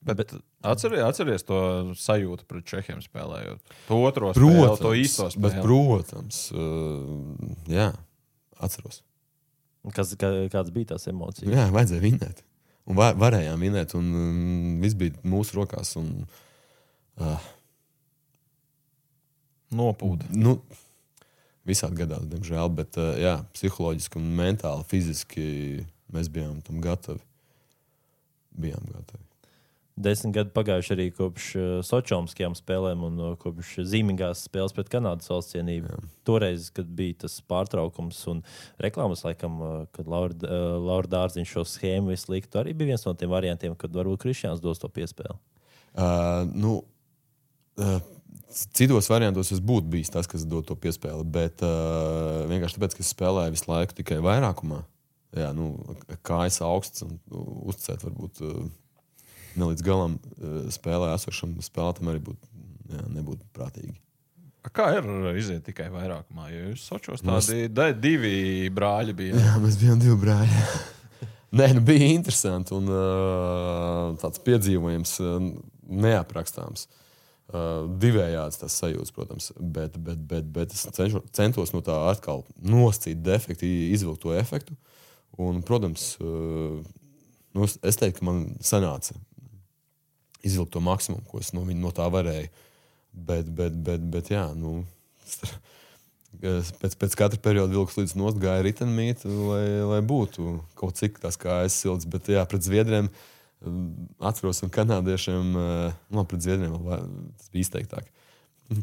[0.04, 0.34] Bet, bet
[0.66, 1.58] atceries, atceries to
[1.96, 3.76] sajūtu pret Čehiem spēlējot.
[3.88, 5.44] To otro spēli, to īsto spēli.
[5.46, 7.90] bet, protams, uh, jā,
[8.60, 9.00] atceros.
[9.92, 11.52] Kas, kā, kādas bija tās emocijas?
[11.52, 12.44] Jā, vajadzēja vinēt.
[12.88, 15.94] Un var, varējām vinēt, un um, viss bija mūsu rokās.
[16.00, 16.10] Un,
[17.20, 17.48] uh,
[19.74, 20.30] Nopūta.
[20.34, 20.58] nu,
[21.68, 25.44] visādi gadās, diemžēl, bet uh, jā, psiholoģiski, un mentāli, fiziski
[26.14, 27.22] mēs bijām tam gatavi.
[28.54, 29.22] Bijām gatavi.
[29.94, 35.30] Desmit gadi pagājuši arī kopš uh, Sočomskajām spēlēm un uh, kopš zīmīgās spēles pret Kanādas
[35.30, 36.00] valsts cienību.
[36.26, 38.42] Toreiz, kad bija tas pārtraukums un
[38.82, 39.60] reklāmas, laikam,
[39.94, 44.26] kad Laura, Dārziņš šo schēmu visu liktu, arī bija viens no tiem variantiem, kad varbūt
[44.26, 45.38] Kristians dos to piespēli.
[45.94, 46.80] Uh, nu,
[47.78, 48.02] uh,
[48.54, 53.04] citos variantos es būtu bijis tas, kas dod to piespēli, bet uh, vienkārši tāpēc, ka
[53.04, 54.80] es spēlēju visu laiku tikai vairākumā.
[55.34, 55.72] Jā, nu,
[56.26, 57.16] kājas augsts un
[57.66, 58.64] uzticēt varbūt uh,
[59.58, 62.50] ne līdz galam uh, spēlē esošam spēlētam arī būtu,
[62.94, 63.96] jā, nebūtu prātīgi.
[64.74, 65.04] Kā ir
[65.36, 66.48] iziet tikai vairākumā?
[66.54, 69.36] Jo jūs Sočos Mēs- tādi da, divi brāļi bija.
[69.36, 70.62] Jā, mēs bijām divi brāļi.
[71.58, 75.50] Nē, nu bija interesanti un uh, tāds piedzīvojums uh,
[75.84, 76.86] neaprakstāms.
[76.88, 77.03] Uh,
[77.52, 83.20] divējāds tas sajūta, protams, bet, bet, bet, bet es cenšu, centos no tā atkal noscīt
[83.22, 84.76] defektu, izvilkt to efektu.
[85.36, 86.80] Un, protams, uh,
[87.54, 89.16] nu, es- teiktu, ka man sanāca
[90.44, 92.48] izvilkt to maksimumu, ko es no, no tā varēju.
[93.14, 94.80] Bet, bet, bet, bet jā, nu,
[96.80, 101.38] pēc, pēc katra perioda vilks līdz nost gāja ritenmīt, lai, lai būtu kaut cik tās
[101.40, 102.08] kājas siltas.
[102.10, 103.14] Bet jā, pret zviedriem um,
[104.24, 106.76] atceros un kanādiešiem, uh, nu, pret zviedriem
[107.38, 108.10] tas bija izteiktāk.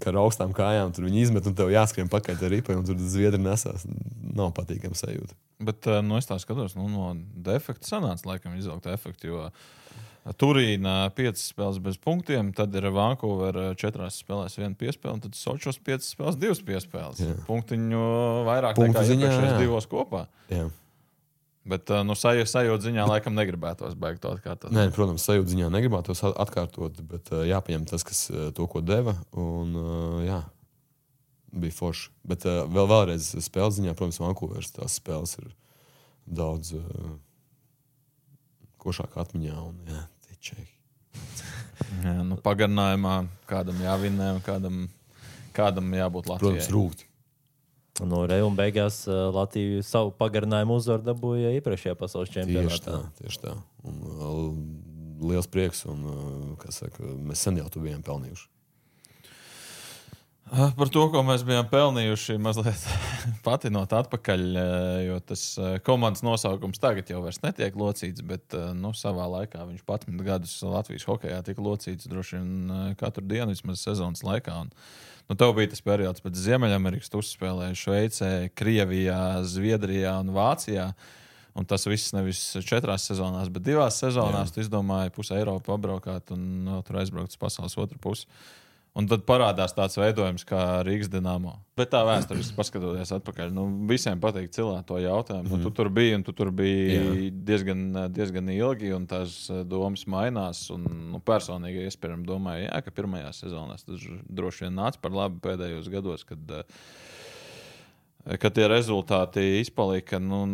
[0.01, 2.99] Kā ar augstām kājām tur viņi izmet, un tev jāskrien pakaļ ar ripai, un tur
[3.01, 3.87] zviedri nesās.
[4.21, 5.33] Nav patīkami sajūta.
[5.65, 7.11] Bet eh, nu, es tā skatos, nu, no
[7.45, 9.31] defekta sanāca laikam izvilkt efektu.
[9.31, 9.49] Jo
[10.37, 15.79] Turīna 5 spēles bez punktiem, tad ir Vankūvera 4 spēlēs 1 piespēle, un tad Sočos
[15.81, 17.23] 5 spēles 2 piespēles.
[17.23, 17.37] Jā.
[17.47, 18.03] Punktiņu
[18.45, 20.27] vairāk Punktu nekā ziņā, iepriekšējos divos kopā.
[20.53, 20.67] Jā.
[21.61, 24.73] Bet eh, nu, sajūta sajūt ziņā laikam negribētos beigt to atkārtot.
[24.73, 28.65] Nē, protams, sajūta ziņā negribētu tos at- atkārtot, bet uh, jāpieņem tas, kas uh, to,
[28.71, 29.13] ko deva.
[29.37, 29.75] Un,
[30.25, 30.39] jā,
[31.53, 32.09] bija forši.
[32.25, 35.51] Bet vēl, vēlreiz spēles ziņā, protams, Vankūveras tās spēles ir
[36.25, 37.13] daudz uh,
[38.81, 39.61] košāk atmiņā.
[39.61, 40.01] Un, jā.
[42.01, 43.15] Jā, nu, pagarinājumā
[43.49, 44.83] kādam jāvinē, kādam,
[45.55, 46.61] kādam jābūt Latvijai.
[46.61, 46.69] Protams,
[47.99, 48.09] rūkt.
[48.09, 52.85] No Reuma beigās uh, Latvija savu pagarinājumu uzvaru dabūja iepriekšējā pasaules Tieši čempionātā.
[52.85, 53.55] tā, tieši tā.
[53.83, 58.47] Un, uh, liels prieks, un uh, saka, mēs sen jau to bijām pelnījuši.
[60.51, 62.81] Par to, ko mēs bijām pelnījuši, mazliet
[63.45, 68.73] patinot atpakaļ, eh, jo tas eh, komandas nosaukums tagad jau vairs netiek locīts, bet eh,
[68.75, 73.85] nu, savā laikā viņš 11 gadus Latvijas hokeja tika locīts droši vien katru dienu, vismaz
[73.85, 74.57] sezonas laikā.
[74.65, 74.75] Un,
[75.31, 80.91] nu, tev bija tas periods pēc Ziemeļamerikas, tu uzspēlēji Šveicē, Krievijā, Zviedrijā un Vācijā.
[81.55, 84.51] Un tas viss nevis četrās sezonās, bet divās sezonās.
[84.51, 88.27] Tu izdomāji pusi Eiropu apbraukāt un no, tur aizbraukt uz pasaules otru pusi.
[88.91, 91.53] Un tad parādās tāds veidojums kā Rīgas dīnāmo.
[91.79, 95.47] Bet tā vēsturiski paskatoties atpakaļ, nu, visiem patīk cilvēki to jautājumu.
[95.47, 95.63] Mm -hmm.
[95.63, 97.29] tu tur biji, un tu tur biji Jā.
[97.31, 100.69] diezgan, diezgan ilgi, un tās eh, domas mainās.
[100.75, 105.11] Un, nu, personīgi es pirms domāju, jā, ka pirmajā sezonā tas droši vien nāca par
[105.11, 106.25] labu pēdējos gados.
[106.25, 106.63] Kad, eh,
[108.37, 110.45] Kad tie rezultāti izpalika, nu,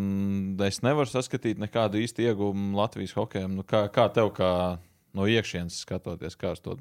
[0.64, 3.48] es nevaru saskatīt nekādu īstu iegūmu Latvijas hokeja.
[3.48, 4.78] Nu, kā, kā tev, kā
[5.14, 6.78] no iekšienes skatoties, kā uz to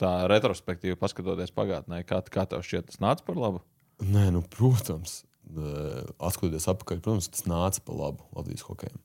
[0.00, 3.62] tā retrospektīvi paskatoties pagātnē, kā, kā tev šķiet, tas nāca par labu?
[4.04, 5.22] Nē, nu, protams,
[5.54, 8.98] atskatoties atpakaļ, protams, tas nāca par labu Latvijas hokejam.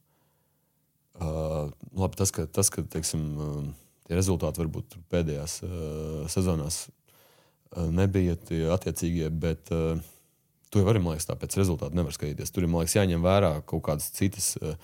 [1.22, 3.68] Uh, labi, tas, ka, tas, ka teiksim, uh,
[4.08, 5.76] tie rezultāti varbūt pēdējās uh,
[6.32, 10.00] sezonās uh, nebija tie attiecīgie, bet uh,
[10.74, 12.50] to jau arī, man liekas, tā pēc rezultātu nevar skatīties.
[12.56, 14.80] Tur ir, man liekas, jāņem vērā kaut kādas citas, uh,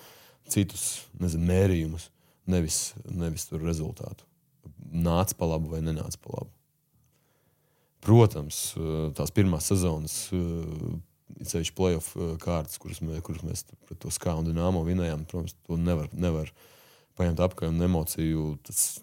[0.52, 0.86] citus
[1.18, 2.06] nezinu, mērījumus,
[2.54, 2.78] nevis,
[3.08, 4.27] nevis tur rezultātu.
[4.88, 6.52] Nāca pa labu vai nenāca pa labu.
[8.04, 10.16] Protams, eh, tās pirmās sezonas,
[11.44, 15.56] ceļš playoff eh, kārtas, kuras mēs, kuras mēs pret to skābu un dīnāmo vinējām, protams,
[15.66, 16.52] to nevar, nevar
[17.18, 17.74] paņemt apkārt.
[17.74, 19.00] Un emociju tas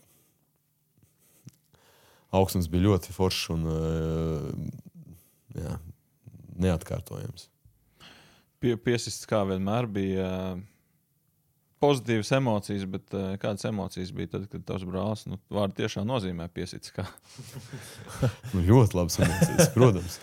[2.35, 4.47] augstums bija ļoti foršs un eh,
[5.61, 5.75] jā,
[6.65, 7.49] neatkārtojams.
[8.63, 10.55] Pie, piesists kā vienmēr bija ā,
[11.83, 16.47] pozitīvas emocijas, bet ā, kādas emocijas bija tad, kad tavs brālis nu, vārdu tiešām nozīmē
[16.53, 16.93] piesits?
[16.95, 17.07] Kā?
[18.53, 20.19] Nu, ļoti labs emocijas, protams.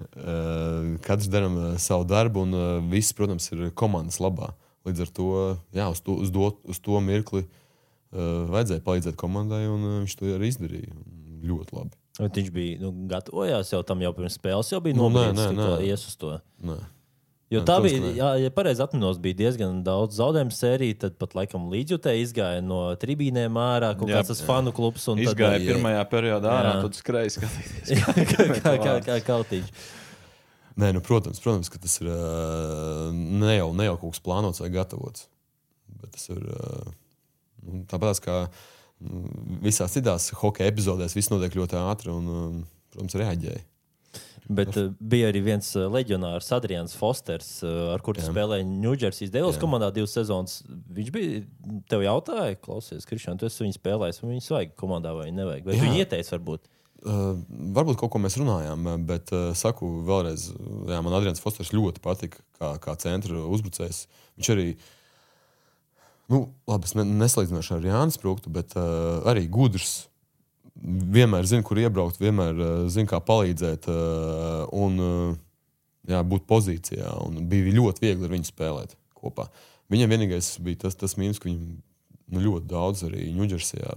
[0.00, 4.52] Eh, Katrs darām eh, savu darbu, un eh, viss, protams, ir komandas labā.
[4.88, 5.30] Līdz ar to,
[5.76, 10.14] jā, uz to, uz do, uz to mirkli uh, vajadzēja palīdzēt komandai, un uh, viņš
[10.16, 10.94] to arī izdarīja.
[10.96, 11.18] Un
[11.50, 11.98] Ļoti labi.
[12.20, 15.68] Bet Viņš bija nu, gatavojās jau tam jau pirms spēles, jau bija Nu, nē, ka
[15.84, 16.32] ies uz to.
[16.64, 16.78] Nē.
[17.50, 20.98] Jo Jā, tā bija, jā, ja pareizi atminos, bija diezgan daudz zaudējumu sērijā.
[21.02, 25.08] Tad pat laikam līdzjutēji izgāja no tribīnēm ārā, kaut Jā, kāds tas fanu klubs.
[25.08, 25.72] tad- Izgāja jā.
[25.72, 26.84] pirmajā periodā ārā, Jā.
[26.86, 27.90] tad skrēja skatīties.
[28.06, 28.14] kā,
[28.62, 29.74] kā, kā, kā kautīši.
[30.78, 32.06] Nē, nu, protams, protams, ka tas ir
[33.42, 35.26] ne jau, ne jau kaut kas plānots vai gatavots.
[36.00, 36.38] Bet tas ir
[37.66, 42.62] nu, tāpat kā mm, visās citās hokeja epizodēs, viss notiek ļoti ātri un,
[42.94, 43.66] protams, reaģēja.
[44.48, 49.52] Bet uh, bija arī viens uh, leģionārs, Adrians Fosters, uh, ar kuru spēlēja Ņūdžersijas Jā.
[49.62, 50.60] komandā divas sezonas.
[50.66, 51.42] Viņš bija
[51.90, 55.68] tev jautāja, klausies, Kristian, tu esi viņu spēlējis, vai viņus vajag komandā vai nevajag.
[55.68, 55.84] Vai Jā.
[55.86, 56.70] viņi ieteica varbūt?
[57.00, 57.38] Uh,
[57.72, 60.50] varbūt kaut ko mēs runājām, bet uh, saku vēlreiz,
[60.90, 64.02] jā, man Adrians Fosters ļoti patika kā, kā centra uzbrucējs.
[64.36, 64.66] Viņš arī,
[66.32, 70.09] nu, labi, es ne, neslīdzināšu ar Jānis Sprūktu, bet uh, arī gudrs.
[70.80, 75.34] Vienmēr zina, kur iebraukt, vienmēr uh, zina, kā palīdzēt uh, un uh,
[76.08, 77.10] jā, būt pozīcijā.
[77.26, 79.50] Un bija ļoti viegli ar viņu spēlēt kopā.
[79.92, 81.66] Viņam vienīgais bija tas, tas mīnus, ka viņam
[82.30, 83.96] nu, ļoti daudz arī Ņūdžersijā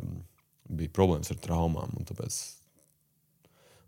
[0.74, 1.94] bija problēmas ar traumām.
[2.10, 2.42] Tāpēc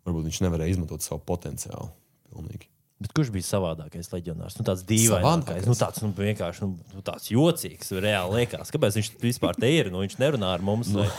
[0.05, 1.91] varbūt viņš nevarēja izmantot savu potenciālu.
[2.31, 2.69] Pilnīgi.
[3.03, 4.55] Bet kurš bija savādākais leģionārs?
[4.55, 5.65] Nu, tāds Savādākais?
[5.67, 7.91] nu, tāds nu, vienkārši nu, nu, tāds jocīgs.
[7.99, 9.91] Reāli liekas, kāpēc viņš vispār te ir.
[9.91, 10.93] Nu, viņš nerunā ar mums.
[10.95, 11.09] Vai...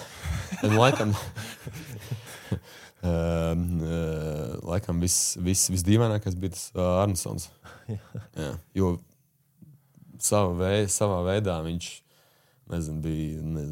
[0.64, 1.12] Un, laikam,
[3.02, 3.56] uh,
[4.70, 7.50] laikam viss, viss, visdīvainākais bija tas uh, Arnsons.
[7.88, 8.96] Jā, jo
[10.22, 11.90] savā, vei, savā veidā viņš
[12.72, 13.64] nezinu, bija ne,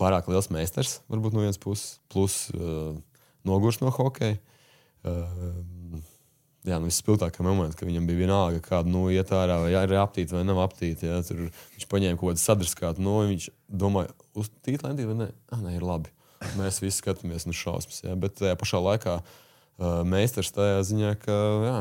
[0.00, 2.94] pārāk liels meistars, varbūt no vienas puses, plus uh,
[3.46, 4.38] nogurs no hokeja.
[5.06, 6.00] Uh,
[6.66, 10.38] jā, nu, visspilgtākā momentā, ka viņam bija vienalga, kāda nu, iet ārā, vai ir aptīta
[10.38, 11.08] vai nav aptīta.
[11.08, 13.48] Jā, tur viņš paņēma kaut kādu sadrskātu, no viņš
[13.82, 15.28] domāja, uz tīta lentī vai ne?
[15.52, 16.12] Ah, nē, ir labi.
[16.58, 18.02] Mēs visi skatāmies no šausmas.
[18.04, 21.36] Jā, bet tajā pašā laikā uh, meistars tajā ziņā, ka
[21.66, 21.76] jā,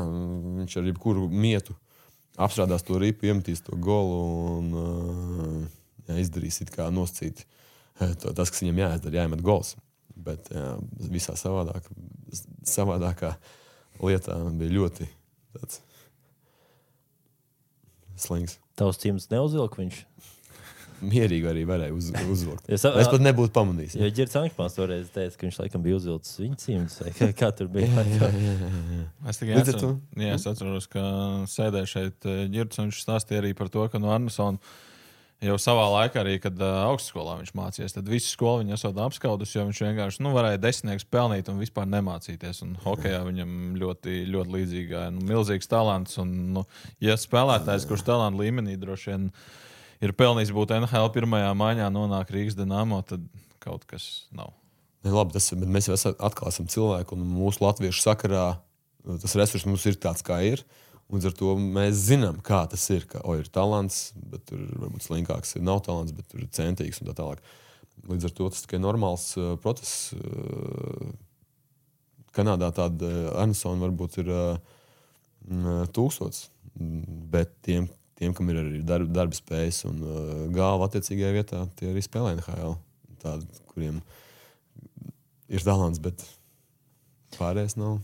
[0.61, 1.75] viņš ar jebkuru mietu
[2.41, 4.21] apstrādās to ripu, iemetīs to golu
[4.59, 5.59] un uh,
[6.07, 7.45] jā, izdarīs it kā noscīt
[8.21, 9.75] to, tas, kas viņam jāizdara, jāiemet gols.
[10.15, 10.75] Bet jā,
[11.11, 11.87] visā savādāk,
[12.67, 13.33] savādākā
[14.01, 15.07] lietā bija ļoti
[15.55, 15.81] tāds
[18.19, 18.57] slings.
[18.79, 20.01] Tavs cimds neuzvilka viņš.
[21.05, 22.69] Mierīgi arī varēja uz, uzvilkt.
[22.71, 23.97] Es- Es pat nebūtu pamanījis.
[23.99, 26.95] Jo Girts Ankmans toreiz teica, ka viņš laikam bija uzvilcis viņa cimds.
[27.03, 27.87] vai Kā, kā tur bija?
[29.29, 31.03] Es tikai Līdz ar atceros, jā, es atceros, ka
[31.51, 34.57] sēdēju šeit ģērbs, un viņš stāstīja arī par to, ka no Arnesona
[35.45, 39.53] jau savā laikā, arī, kad uh, augstskolā viņš mācījās, tad visu skolu viņa esot apskaudus,
[39.55, 42.61] jo viņš vienkārši nu, varēja desmitnieks pelnīt un vispār nemācīties.
[42.65, 46.19] Un hokeja viņam ļoti, ļoti līdzīgā, nu, milzīgs talants.
[46.21, 46.65] Un, nu,
[47.03, 49.31] ja spēlētājs, kurš talanta līmenī droši vien
[50.05, 53.25] ir pelnījis būt NHL pirmajā maiņā, nonāk Rīgas Dienāmo, tad
[53.63, 54.53] kaut kas nav.
[55.05, 58.63] Ne, labi, tas, mēs jau esam, atkal esam cilvēki, un mūsu latviešu sakarā uh,
[59.21, 60.61] tas resurs mums ir tāds, kā ir.
[60.61, 63.05] Un Līdz ar to mēs zinām, kā tas ir.
[63.09, 67.01] Ka, o, ir talants, bet tur varbūt slinkāks ir nav talants, bet tur ir centīgs
[67.01, 67.43] un tā tālāk.
[68.09, 70.15] Līdz ar to tas tikai normāls uh, process.
[70.17, 71.13] Uh,
[72.35, 74.57] Kanādā tāda uh, Arnsona varbūt ir uh,
[75.95, 76.47] tūkstots,
[76.79, 77.87] Mm, bet tiem,
[78.19, 82.33] tiem kam ir arī darba, darba spējas un uh, galva attiecīgajā vietā, tie arī spēlē
[82.35, 82.75] NHL.
[83.23, 84.01] Tādi, kuriem
[85.47, 86.25] ir talants, bet
[87.37, 88.01] pārējais nav.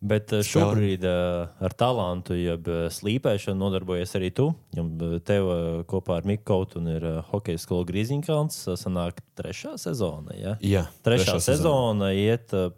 [0.00, 4.46] Bet eh, šobrīd uh, ar talantu, jeb uh, slīpēšanu nodarbojies arī tu.
[4.72, 5.50] Eh, tev
[5.90, 8.62] kopā ar Miku Kautu ir hokeja skola Grīziņkalns.
[8.70, 10.36] Uh, sanāk trešā sezona.
[10.38, 10.54] Ja?
[10.64, 12.54] Jā, Trešā, trešā sezona iet.
[12.56, 12.72] uh,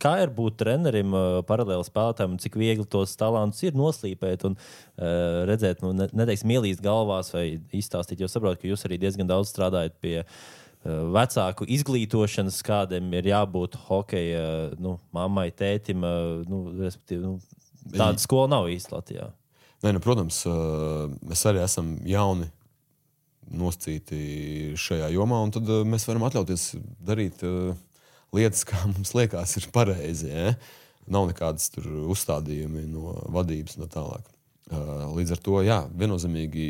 [0.00, 1.12] Kā ir būt trenerim,
[1.44, 6.54] paralēli spēlētājam, un cik viegli tos talantus ir noslīpēt un uh, redzēt, nu, ne, neteiksim,
[6.54, 8.22] ielīst galvās vai izstāstīt.
[8.24, 10.40] Jo saprotu, ka jūs arī diezgan daudz strādājat pie uh,
[10.84, 14.44] vecāku izglītošanas, kādam ir jābūt hokeja
[14.80, 16.06] nu, mammai, tētim.
[16.06, 16.62] Uh, nu,
[17.20, 17.34] nu,
[17.90, 19.28] tāda skola nav īsti Latvijā.
[19.80, 20.42] Nē, nu, protams,
[21.24, 22.50] mēs arī esam jauni,
[23.50, 26.66] nosacīti šajā jomā, un tad mēs varam atļauties
[27.02, 27.40] darīt
[28.36, 30.30] lietas, kā mums liekas, ir pareizi.
[30.30, 30.52] Ja?
[31.10, 34.28] Nav nekādas uzstādījumi no vadības un tā tālāk.
[35.16, 36.66] Līdz ar to, jā, viennozīmīgi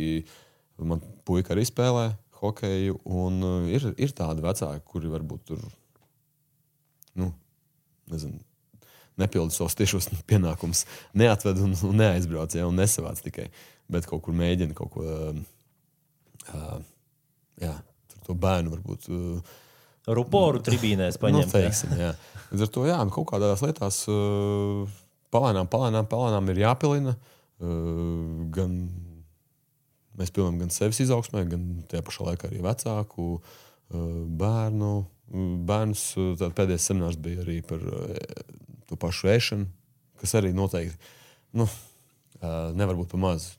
[0.89, 2.07] man puika arī spēlē
[2.41, 5.65] hokeju, un uh, ir, ir tādi vecāki, kuri varbūt tur,
[7.21, 7.31] nu,
[8.13, 8.41] nezinu,
[9.21, 10.85] nepilda savus tiešos pienākumus,
[11.19, 13.49] neatved un, un neaizbrauc, ja, un nesavāc tikai,
[13.91, 15.07] bet kaut kur mēģina kaut ko,
[16.55, 16.79] uh,
[17.61, 17.75] jā,
[18.27, 19.11] to bērnu varbūt.
[19.11, 19.59] Uh,
[20.11, 21.53] Ruporu tribīnēs Nu, paņemt.
[21.53, 21.69] jā.
[21.69, 22.15] teiksim, jā.
[22.51, 24.89] Līdz ar to jā, nu, kaut kādās lietās uh,
[25.35, 27.13] palēnām, palēnām, palēnām ir jāpilina.
[27.61, 28.79] Uh, gan
[30.21, 34.11] mēs pilnām gan sevis izaugsmē, gan tajā pašā laikā arī vecāku, uh,
[34.41, 34.93] bērnu.
[35.31, 38.19] Uh, tād pēdējais seminārs bija arī par uh,
[38.91, 39.69] to pašu ēšanu,
[40.21, 40.99] kas arī noteikti
[41.57, 41.67] nu,
[42.41, 43.51] nevar būt pa maz.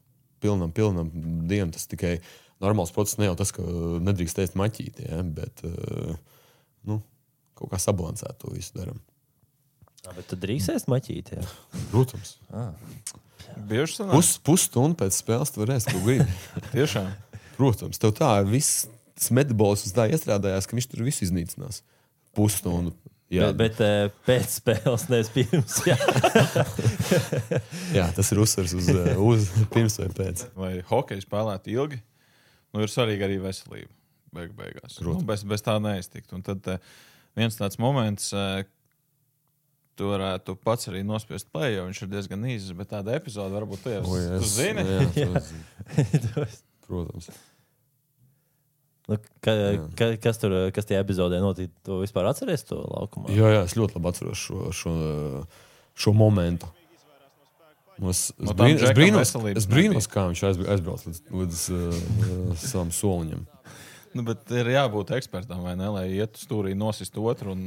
[0.42, 1.10] Pilnam, pilnam
[1.46, 2.16] dienam tas tikai
[2.64, 3.20] normāls process.
[3.20, 3.62] Ne jau tas, ka
[4.02, 5.62] nedrīkst teikt maķīti, ja, bet
[6.88, 6.98] nu,
[7.58, 8.98] kaut kā sabalansēt to visu darām.
[10.02, 11.38] Jā, Bet tu drīkst ēst maķīti.
[11.38, 11.50] jā?
[11.92, 12.38] Protams.
[13.52, 14.16] Sanāk?
[14.16, 16.26] Pus, pusstundu pēc spēles tu varēsi to gribi.
[16.74, 17.12] Tiešām.
[17.58, 21.84] Protams, tev tā viss tas metabolisms tā iestrādājās, ka viņš tur visu iznīcinās.
[22.38, 22.96] Pusstundu.
[23.32, 25.78] Jā, Bet, bet pēc spēles, nevis pirms.
[25.88, 25.96] Jā.
[28.00, 30.44] jā, tas ir uzsvers uz, uz pirms vai pēc.
[30.60, 32.02] Lai hokeja spēlētu ilgi,
[32.74, 33.92] nu, ir svarīga arī veselība.
[34.36, 34.98] Beig, beigās.
[35.04, 36.32] Nu, bez, bez tā neiztikt.
[36.36, 36.68] Un tad
[37.40, 38.34] viens tāds moments,
[40.00, 43.84] tu varētu pats arī nospiest play, jo viņš ir diezgan īss, bet tāda epizode varbūt
[43.84, 44.86] tu jau O, jā, tu es- zini.
[44.88, 46.46] Jā, to zinu.
[46.88, 47.30] Protams.
[49.10, 49.52] Nu, ka,
[49.98, 51.74] ka, kas tur kas tajā epizodē notika?
[51.84, 53.32] Tu vispār atceries to laukumā?
[53.34, 54.94] Jā, jā, es ļoti labi atceros šo, šo,
[56.00, 56.70] šo momentu.
[58.00, 61.60] Nu, Es, es, No brīn, es brīnos, es brīnos, kā viņš aizbr- aizbrauc līdz, līdz
[61.76, 61.98] uh,
[62.58, 63.44] savam soliņam.
[64.18, 65.90] Nu, bet ir jābūt ekspertam, vai ne?
[65.94, 67.62] Lai ietu stūrī, nosist otru un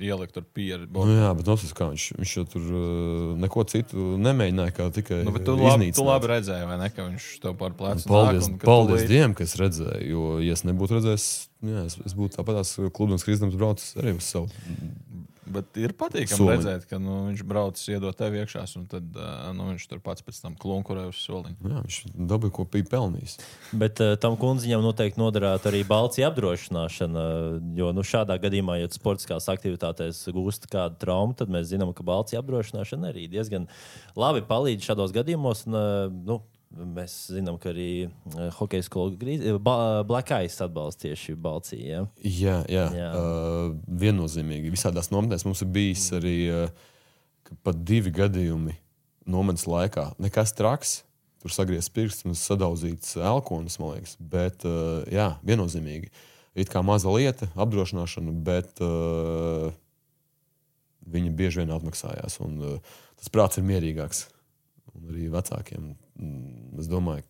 [0.00, 0.88] ielikt tur pieredzi.
[0.94, 5.20] Nu, jā, bet nosis, kā viņš, viņš jau tur uh, neko citu nemēģināja, kā tikai
[5.26, 6.88] Nu, tu labi, tu labi redzēji, vai ne?
[6.94, 10.08] Ka viņš tev par plecu Paldies, nāk un ka paldies tūlīt- Dievam, ka es redzēju.
[10.10, 11.28] Jo, ja es nebūtu redzējis,
[11.70, 14.48] jā, es, es būtu tāpat tās klubs krizdams braucis arī uz savu.
[15.50, 16.54] Bet ir patīkami Soliņu.
[16.54, 19.16] redzēt, ka nu, viņš brauc, iedod tev iekšā, un tad
[19.56, 21.56] nu, viņš tur pats pēc tam klunkurē uz soliņa.
[21.60, 21.98] Jā, viņš
[22.30, 23.36] dabūja, ko bija pelnījis.
[23.82, 27.24] Bet uh, tam kundziņam noteikti noderētu arī balci apdrošināšana.
[27.78, 32.38] Jo nu, šādā gadījumā, ja sportiskās aktivitātēs gūsti kādu traumu, tad mēs zinām, ka balci
[32.40, 33.68] apdrošināšana arī diezgan
[34.18, 35.66] labi palīdz šādos gadījumos.
[35.68, 36.40] Un, uh, nu,
[36.70, 38.86] Mēs zinām, ka arī uh, hokeja
[39.18, 41.82] grīz- eh, Ba- Black Ice atbalsta tieši Balciju.
[41.82, 42.04] Ja?
[42.22, 42.84] Jā, jā.
[42.94, 43.08] Jā.
[43.18, 44.70] Uh, viennozīmīgi.
[44.70, 46.70] Visādās nometnēs mums ir bijis arī uh,
[47.66, 48.76] pat divi gadījumi
[49.26, 50.12] nometnes laikā.
[50.22, 51.00] Nekas traks.
[51.42, 54.14] Tur sagriezts pirksts un sadauzīts elkonis, man liekas.
[54.20, 56.10] Bet, uh, jā, viennozīmīgi.
[56.54, 59.72] It kā maza lieta, apdrošināšana, bet uh,
[61.10, 62.38] viņi bieži vien atmaksājās.
[62.44, 64.28] Un, uh, tas prāts ir mierīgāks.
[64.96, 67.24] Un arī vecākiem, mm, es domāju,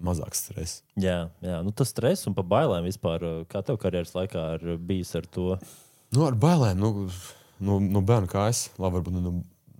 [0.00, 0.80] mazāks stress.
[1.00, 1.60] Jā, jā.
[1.66, 3.24] Nu, tas stress un pa bailēm vispār.
[3.26, 5.54] uh, Kā tev karjeras laikā ir bijis ar to?
[6.14, 7.08] Nu, ar bailēm, nu,
[7.62, 9.34] no, no bērna kājas, labi, varbūt nu,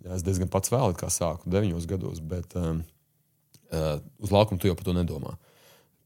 [0.05, 2.83] jā, es diezgan pats vēl kā sāku, deviņos gados, bet um,
[3.73, 5.37] uh, uz laukuma tu jau par to nedomā.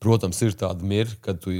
[0.04, 1.52] Protams, ir tāda mirkļa, kad tu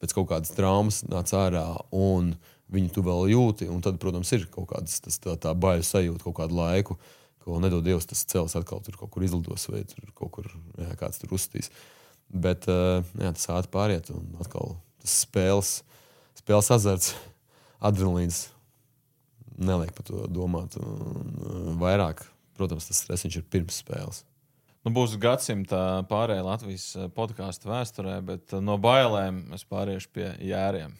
[0.00, 2.32] pēc kaut kādas traumas nāc ārā un
[2.72, 3.68] viņu tu vēl jūti.
[3.68, 4.88] un Tad, protams, ir kaut kāda
[5.20, 6.96] tā, tā baila sajūta kaut kādu laiku,
[7.44, 10.92] ko nedod Dievs, tas cels atkal tur kaut kur izlidos vai tur kaut kur jā,
[11.00, 11.70] kāds tur uzstīs.
[12.32, 15.76] Bet uh, jā, tas ātri pāriet un atkal tas spēles,
[16.38, 17.14] spēles azarts,
[17.88, 18.46] adrenalīns
[19.58, 20.78] neliek par to domāt.
[20.80, 22.24] Un, uh, vairāk,
[22.58, 24.24] protams, tas stress ir pirms spēles.
[24.82, 30.32] Nu, būs gadsimta pārējā Latvijas eh, podkāstu vēsturē, bet eh, no bailēm es pāriešu pie
[30.42, 30.96] jēriem.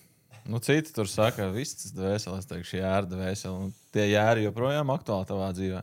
[0.47, 3.73] Nu, citi tur saka, ka viss tas dvēseles, teikšu, jēra dvēseli.
[3.95, 5.83] Tie jēri joprojām aktuāli tavā dzīvē.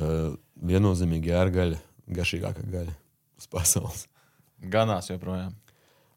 [0.00, 0.30] Uh,
[0.64, 1.76] viennozīmīgi ērgaļa,
[2.16, 2.94] garšīgākā gaļa
[3.40, 4.06] uz pasaules.
[4.72, 5.52] Ganās joprojām.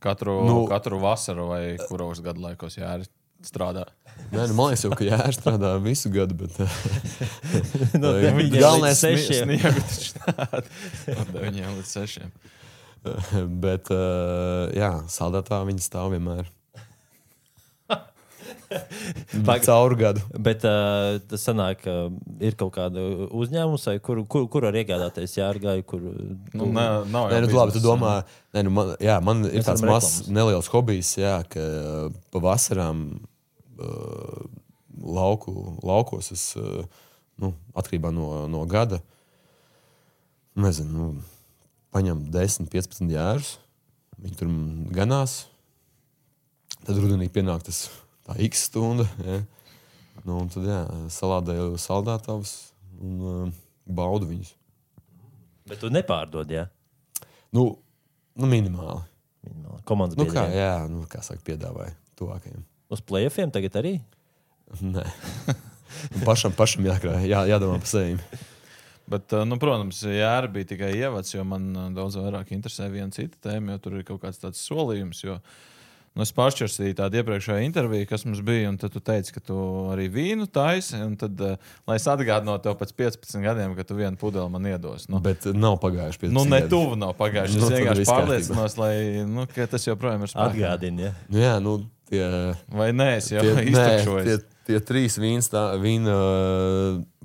[0.03, 3.07] Katru, Nu- nu, katru vasaru vai kuros gadu laikos jāri
[3.43, 3.85] strādā.
[4.31, 6.75] Nē, nu, man liekas, jau, ka jēra strādā visu gadu, bet uh,
[7.99, 9.53] No Jā, deviņiem galvenais līdz sešiem.
[11.33, 12.27] 9 līdz 6.
[13.63, 16.47] bet uh, jā, saldētā viņa stāv vienmēr.
[19.65, 20.23] Cauru gadu.
[20.39, 21.95] Bet uh, tas sanāk, ka
[22.43, 26.03] ir kaut kāda uzņēmuma, kur, kur, kur var iegādāties jārgāju, kur
[26.53, 28.15] Nu, ne, nav Nē, nu, labi, tu domā,
[28.55, 33.05] nē, nu, man, jā, man ir tāds mazs, neliels hobijs, jā, ka uh, pa vasarām
[33.79, 34.43] uh,
[35.03, 36.83] lauku, laukos es, uh,
[37.41, 39.01] nu, atkarībā no, no gada,
[40.59, 41.09] nezinu, nu,
[41.93, 43.55] paņem 10, 15 jērus,
[44.21, 44.53] viņi tur
[44.93, 45.43] ganās,
[46.83, 47.85] tad rudenī pienāk tas
[48.27, 49.41] tā x stunda, jā.
[50.23, 52.51] Nu, un tad, jā, salādēju saldētavas
[53.01, 53.55] un uh,
[53.89, 54.53] baudu viņus.
[55.67, 56.67] Bet tu nepārdod, jā.
[57.55, 57.65] Nu,
[58.39, 59.01] nu minimāli.
[59.43, 59.81] Minimāli.
[59.89, 60.59] Komandas Nu, kā, biedriem.
[60.61, 62.63] jā, nu, kā saka, piedāvāja tuvākajiem.
[62.93, 63.93] Uz plēsoņiem tagad arī.
[64.81, 65.05] Nē,
[66.13, 68.15] Nu, pašam, pašam jākrā, jā, jādomā par sevi.
[69.07, 73.13] Bet, eh, nu, protams, Jāra bija tikai ievads, jo man eh, daudz vairāk interesē viena
[73.13, 75.21] cita tēma, jo tur ir kaut kāds tāds solījums.
[75.23, 75.43] Jo, nu,
[76.21, 79.55] es pāršķirstīju tādu iepriekšējo interviju, kas mums bija, un tad tu teici, ka tu
[79.89, 80.99] arī vīnu taisi.
[81.01, 81.55] un Tad, eh,
[81.89, 85.09] lai es atgādinātu tev pēc 15 gadiem, ka tu vienu pudeli man iedos.
[85.09, 86.69] Nu, Bet nav pagājuši 15 Nu, ne gadi.
[86.69, 87.57] tuvu nav pagājuši.
[87.57, 90.53] Nu, Es vienkārši pārliecinos, lai nu, ka tas joprojām ir spēcīgs.
[90.53, 91.13] Atgādini, jā.
[91.29, 94.37] Nu, jā, nu, tie, Vai nē, es jau tie, nē,
[94.69, 96.13] tie, trīs vīns, tā, vīna,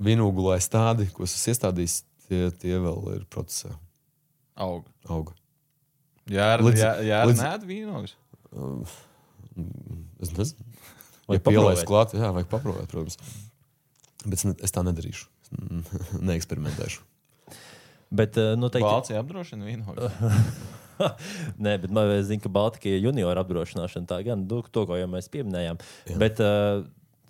[0.01, 3.71] vīnogulais tādi, ko es esmu iestādījis, tie, tie vēl ir procesā.
[4.59, 4.85] Aug.
[5.07, 5.33] Auga.
[6.29, 8.13] Jā, ar, Līdz- jā, jā, līdz- nēd vīnogas.
[10.19, 10.65] Es nezinu.
[11.29, 13.19] Vai Ja pielaist klāt, jā, vajag paprovēt, protams.
[14.25, 15.27] Bet es, tā nedarīšu.
[16.29, 17.05] Neeksperimentēšu.
[18.09, 20.15] Bet, uh, noteikti, Vācija apdrošina vīnogas.
[21.63, 25.29] Nē, bet man liekas, ka Baltijas juniora apdrošināšana tā gan nu, to, ko jau mēs
[25.31, 25.79] pieminējām.
[26.09, 26.17] Jā.
[26.19, 26.81] Bet, uh,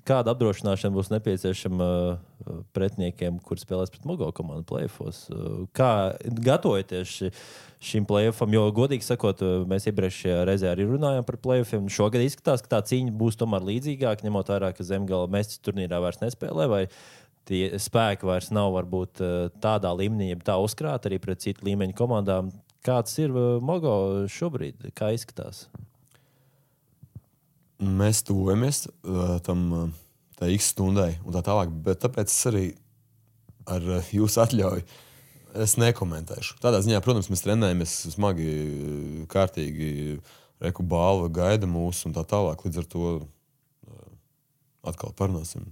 [0.08, 5.26] kāda apdrošināšana būs nepieciešama uh, pretiniekiem, kuriem spēlēs pret Mogo komandu plēfos?
[5.32, 5.92] Uh, kā
[6.24, 7.32] gatavojaties ši,
[7.92, 8.54] šim plēfam?
[8.56, 11.90] Jo, godīgi sakot, uh, mēs iepriekšējā reizē arī runājām par plēfiem.
[11.94, 16.22] Šogad izskatās, ka tā cīņa būs tomēr līdzīgāka, ņemot vērā, ka Zemgala mēs turnīrā vairs
[16.24, 16.70] nespēlē.
[16.72, 16.84] vai
[17.50, 19.22] Tie spēki vairs nav varbūt
[19.64, 22.52] tādā līmenī, ja tā uzkrāta arī pret citu līmeņu komandām.
[22.86, 23.34] Kāds ir
[23.66, 24.92] Mogo šobrīd?
[24.94, 25.66] Kā izskatās?
[27.80, 29.94] Mēs tuvojamies uh, tam
[30.40, 31.72] tā X stundai un tā tālāk.
[31.86, 32.66] Bet tāpēc es arī
[33.70, 34.84] ar uh, jūsu atļauju
[35.64, 36.60] es nekomentēšu.
[36.62, 38.52] Tādā ziņā, protams, mēs trenējamies smagi,
[39.32, 40.20] kārtīgi.
[40.60, 42.66] Reku balva gaida mūs un tā tālāk.
[42.66, 43.12] Līdz ar to
[44.86, 45.70] atkal parunāsim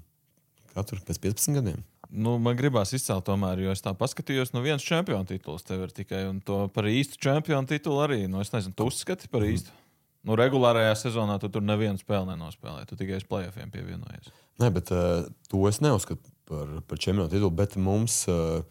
[0.74, 1.84] katru pēc 15 gadiem.
[2.08, 5.92] Nu, man gribās izcelt, tomēr, jo es tā paskatījos, nu, viens čempionu tituls tev ir
[5.96, 8.22] tikai, un to par īstu čempionu titulu arī.
[8.32, 9.74] Nu, es nezinu, tu uzskati par īstu.
[10.26, 12.90] Nu, regulārajā sezonā tu tur nevienu spēli nenospēlēji.
[12.90, 14.32] Tu tikai uz playoffiem pievienojies.
[14.62, 17.52] Nē, bet uh, to es neuzskatu par, par čempionu titulu.
[17.56, 18.64] Bet mums, uh,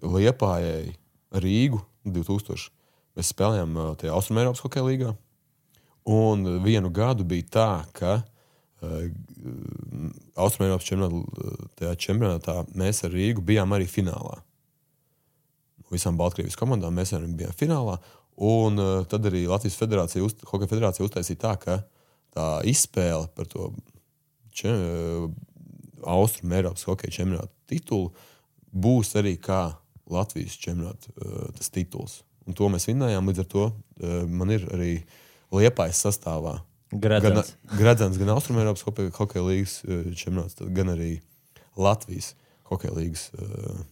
[0.00, 0.96] Liepājai,
[1.44, 2.68] Rīgu 2000,
[3.16, 5.14] mēs spēlējām uh, tajā Austrumēropas hokeja līgā.
[6.10, 9.08] Un vienu gadu bija tā, ka uh,
[10.40, 14.40] Austrumēropas čempionātā, čempionātā mēs ar Rīgu bijām arī finālā.
[15.90, 17.96] Visām Baltkrievijas komandām mēs arī bijām finālā.
[18.40, 21.80] Un uh, tad arī Latvijas federācija, uz, Hokeja federācija uztaisīja tā, ka
[22.32, 23.68] tā izspēle par to
[24.56, 24.72] če,
[26.08, 28.10] Austrum Eiropas hokeja čempionāta titulu
[28.70, 29.74] būs arī kā
[30.10, 32.22] Latvijas čempionāta uh, tituls.
[32.48, 33.28] Un to mēs vinnējām.
[33.30, 34.92] Līdz ar to uh, man ir arī
[35.54, 36.56] liepais sastāvā.
[36.90, 37.52] Gradzens.
[37.54, 39.76] Gan, Gradzens, gan Austrum Eiropas hokeja, hokeja līnijas
[40.18, 41.12] čempionāts, gan arī
[41.78, 42.32] Latvijas
[42.70, 43.84] hokeja līnijas uh,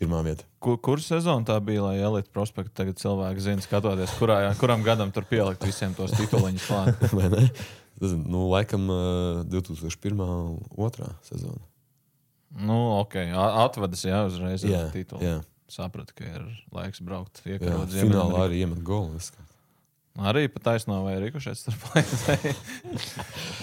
[0.00, 0.46] pirmā vieta.
[0.64, 5.12] Kur, kur sezona tā bija, lai Elite Prospektu tagad cilvēki zina, skatoties, kurā, kuram gadam
[5.14, 7.52] tur pielikt visiem tos tituliņus klāt?
[8.00, 10.20] Nu, laikam uh, 2001.
[10.24, 11.08] un 2.
[11.26, 11.60] sezona.
[12.56, 15.20] Nu, ok, atvadas jau uzreiz ar Jā, titulu.
[15.20, 15.34] jā.
[15.70, 17.42] Sapratu, ka ir laiks braukt.
[17.44, 17.60] Jā,
[17.92, 19.20] finālā arī iemet golu.
[19.20, 19.44] kā.
[20.20, 22.52] Arī pat taisno vai rikušais tur plēsēja.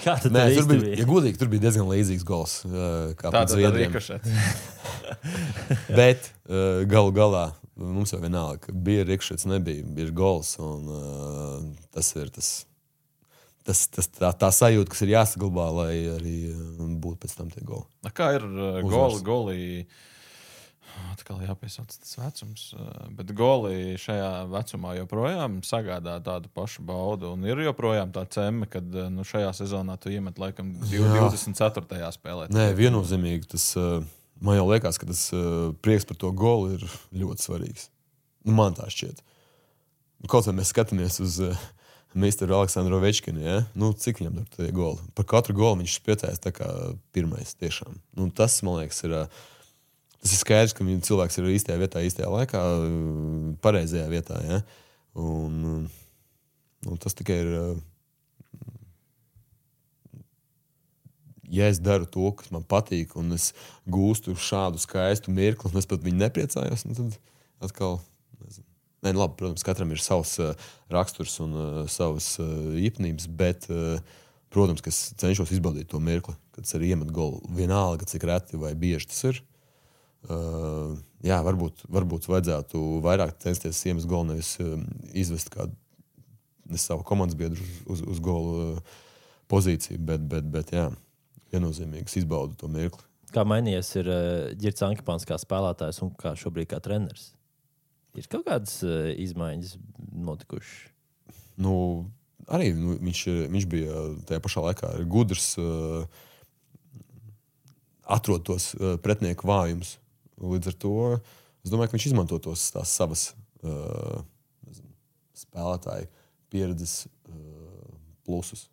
[0.03, 0.95] Kā tad Nē, tur bija, bija?
[1.01, 2.55] ja godīgi, tur bija diezgan līdzīgs gols.
[2.65, 3.91] Uh, kā Tā pret tad ir Zviedriem.
[3.91, 4.23] rikušais.
[5.99, 7.45] Bet uh, galu galā
[7.77, 10.55] mums jau vienalga, ka bija rīkšķis, nebija, bija gols.
[10.63, 11.61] Un, uh,
[11.93, 12.49] tas ir tas,
[13.67, 16.37] tas, tas tā, tā sajūta, kas ir jāsaglabā, lai arī
[16.97, 17.85] būtu pēc tam tie goli.
[18.01, 18.81] Na, Kā ir uh,
[19.29, 19.85] goli?
[20.97, 27.33] Goli atkal jāpiesauc tas vecums, uh, bet goli šajā vecumā joprojām sagādā tādu pašu baudu.
[27.35, 32.11] Un ir joprojām tā ceme, ka nu, šajā sezonā tu iemet laikam 24.
[32.17, 32.49] spēlē.
[32.53, 34.03] Nē, viennozīmīgi tas uh,
[34.41, 35.23] man jau liekas, ka tas
[35.81, 37.89] prieks par to golu ir ļoti svarīgs.
[38.45, 39.23] Nu, man tā šķiet.
[40.21, 41.41] Nu, Kaut kā mēs skatāmies uz
[42.17, 43.59] Misteru Aleksandru Večkinu, ja?
[43.77, 45.03] nu, cik viņam tur tie goli.
[45.13, 46.69] Par katru golu viņš priecājas tā kā
[47.13, 47.53] pirmais.
[47.59, 47.99] Tiešām.
[48.17, 49.13] Nu, tas, man liekas, ir.
[49.25, 49.45] Uh,
[50.27, 52.61] Tas ir skaidrs, ka cilvēks ir īstajā vietā, īstajā laikā,
[53.63, 54.41] pareizajā vietā.
[54.43, 54.57] Ja?
[55.23, 56.01] Un, uh,
[56.83, 57.51] nu, tas tikai ir
[61.47, 63.53] ja es daru to, kas man patīk, un es
[63.87, 67.17] gūstu šādu skaistu mirkli, un es pat viņu nepriecājos, nu tad
[67.63, 68.01] atkal.
[68.43, 68.67] Nezinu.
[69.07, 73.71] Nē, nu labi, protams, katram ir savs uh, raksturs un uh, savas uh, īpatnības, bet,
[73.71, 77.45] uh, protams, es cenšos izbaudīt to mirkli, kad es arī iemetu golu.
[77.55, 79.39] Vienalga, cik reti vai bieži tas ir.
[79.39, 79.53] Uh,
[80.25, 84.77] jā, varbūt, varbūt vajadzētu vairāk censties iemest golu, nevis uh,
[85.13, 85.75] izvest kādu
[86.75, 88.95] savu komandas biedru uz, uz, golu uh,
[89.51, 90.89] pozīciju, bet, bet, bet jā,
[91.53, 93.03] viennozīmīgi izbaudu to mirkli.
[93.35, 94.19] Kā mainījies ir uh,
[94.59, 97.31] Girts Ankepāns kā spēlētājs un kā šobrīd kā treneris?
[98.17, 99.75] Ir kaut kādas uh, izmaiņas
[100.27, 100.87] notikušas.
[101.61, 101.73] Nu,
[102.51, 103.21] arī nu, viņš,
[103.53, 106.03] viņš bija tajā pašā laikā gudrs, uh,
[108.07, 109.97] atrod tos uh, pretinieku vājumus.
[110.37, 113.31] Līdz ar to es domāju, ka viņš izmanto tos savas
[113.63, 114.21] uh,
[114.67, 114.93] nezinu,
[115.37, 116.09] spēlētāju
[116.53, 117.91] pieredzes uh,
[118.27, 118.67] plusus.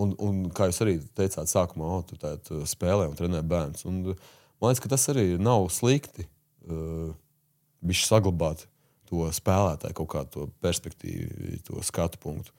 [0.00, 3.84] Un, un kā jūs arī teicāt, sākumā, oh, tu tādu spēlē un trenē bērns.
[3.88, 4.14] Un,
[4.60, 6.28] man liekas, ka tas arī nav slikti.
[6.68, 7.10] Uh,
[7.80, 8.66] Viņš saglabāt
[9.08, 12.52] to spēlētāju, kaut kādu perspektīvu, to skatu punktu.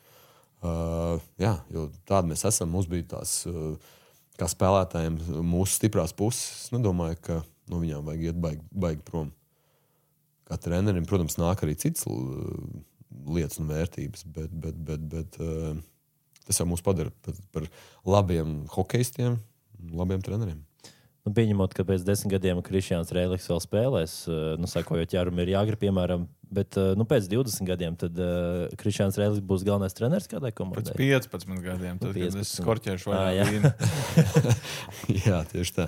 [0.61, 2.71] Uh, jā, jo tādi mēs esam.
[2.73, 3.75] Mums bija tās, uh,
[4.37, 6.65] kā spēlētājiem, mūsu stiprās puses.
[6.65, 7.37] Es nedomāju, ka
[7.71, 9.31] no viņām vajag iet baigi, baigi prom.
[10.49, 12.07] Kā trenerim, protams, nāk arī citas
[13.27, 15.77] lietas un vērtības, bet, bet, bet, bet uh,
[16.47, 17.67] tas jau mūs padara par, par
[18.07, 19.37] labiem hokeistiem,
[19.95, 20.59] labiem treneriem.
[21.21, 25.51] Nu, pieņemot, ka pēc desmit gadiem Kristians Rēlis vēl spēlēs, eh, nu, sakojot, Jārum ir
[25.53, 30.25] jāgrib, piemēram, bet eh, nu, pēc 20 gadiem tad uh, Kristians Rēlis būs galvenais treneris
[30.31, 30.95] kādai Pēc komandai.
[30.97, 32.41] 15 gadiem, tad, kad 15.
[32.41, 33.45] es skorķēšu Ā, jā.
[33.45, 33.71] vairāk vīnu.
[35.27, 35.87] Jā, tieši tā.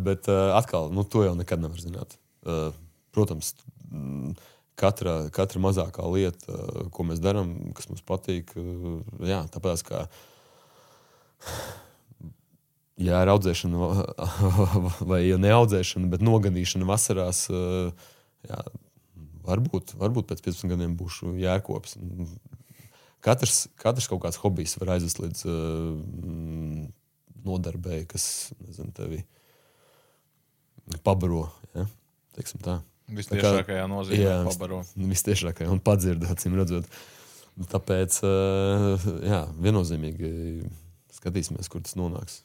[0.00, 2.16] Bet uh, atkal, nu, to jau nekad nevar zināt.
[2.40, 2.72] Uh,
[3.12, 3.52] Protams,
[3.92, 4.32] mm,
[4.80, 6.56] katra, katra mazākā lieta,
[6.96, 8.56] ko mēs darām, kas mums patīk,
[9.20, 10.06] jā, tāpēc kā
[13.00, 17.92] ja ir audzēšana va- vai ja neaudzēšana, bet noganīšana vasarās, uh,
[18.48, 18.60] jā,
[19.46, 21.96] varbūt, varbūt pēc 15 gadiem būšu jērkops.
[23.22, 26.86] Katrs, katrs kaut kāds hobijs var aizvest līdz uh,
[27.46, 28.24] nodarbēji, kas
[28.62, 29.22] nezinu, tevi
[31.06, 31.46] pabaro.
[31.76, 31.86] Ja?
[32.36, 32.80] Teiksim tā.
[33.12, 34.82] Visciešākajā nozīmē Jā, pabaro.
[34.96, 36.86] Visciešākajā un padzirdēt, acīm redzot.
[37.68, 40.30] Tāpēc, uh, jā, viennozīmīgi
[41.12, 42.40] skatīsimies, kur tas nonāks.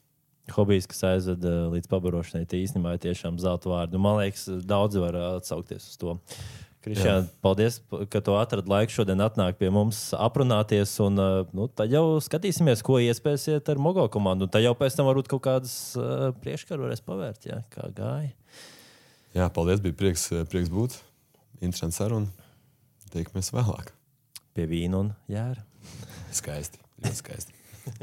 [0.55, 3.97] Hobijs, kas aizved eh, līdz pabarošanai, tie īstenībā ir tiešām zelta vārdi.
[3.97, 6.15] Nu, Man liekas, daudzi var eh, atsaukties uz to.
[6.87, 7.81] Kristiāna, paldies,
[8.13, 10.93] ka tu atradi laiku šodien atnākt pie mums, aprunāties.
[11.03, 14.47] Un, eh, nu, tad jau skatīsimies, ko iespēsiet ar Mogo komandu.
[14.47, 18.31] Un tad jau pēc tam varbūt kaut kādas uh, priekškaru varēs pavērt, jā, kā gāja.
[19.35, 20.95] Jā, paldies, bija prieks, prieks būt.
[21.59, 22.47] Interesanti saruna.
[23.11, 23.91] Tiekamies vēlāk.
[24.55, 25.63] Pie vīna un jēra.
[26.35, 26.79] Skaisti.
[27.03, 27.57] Ļoti skaisti.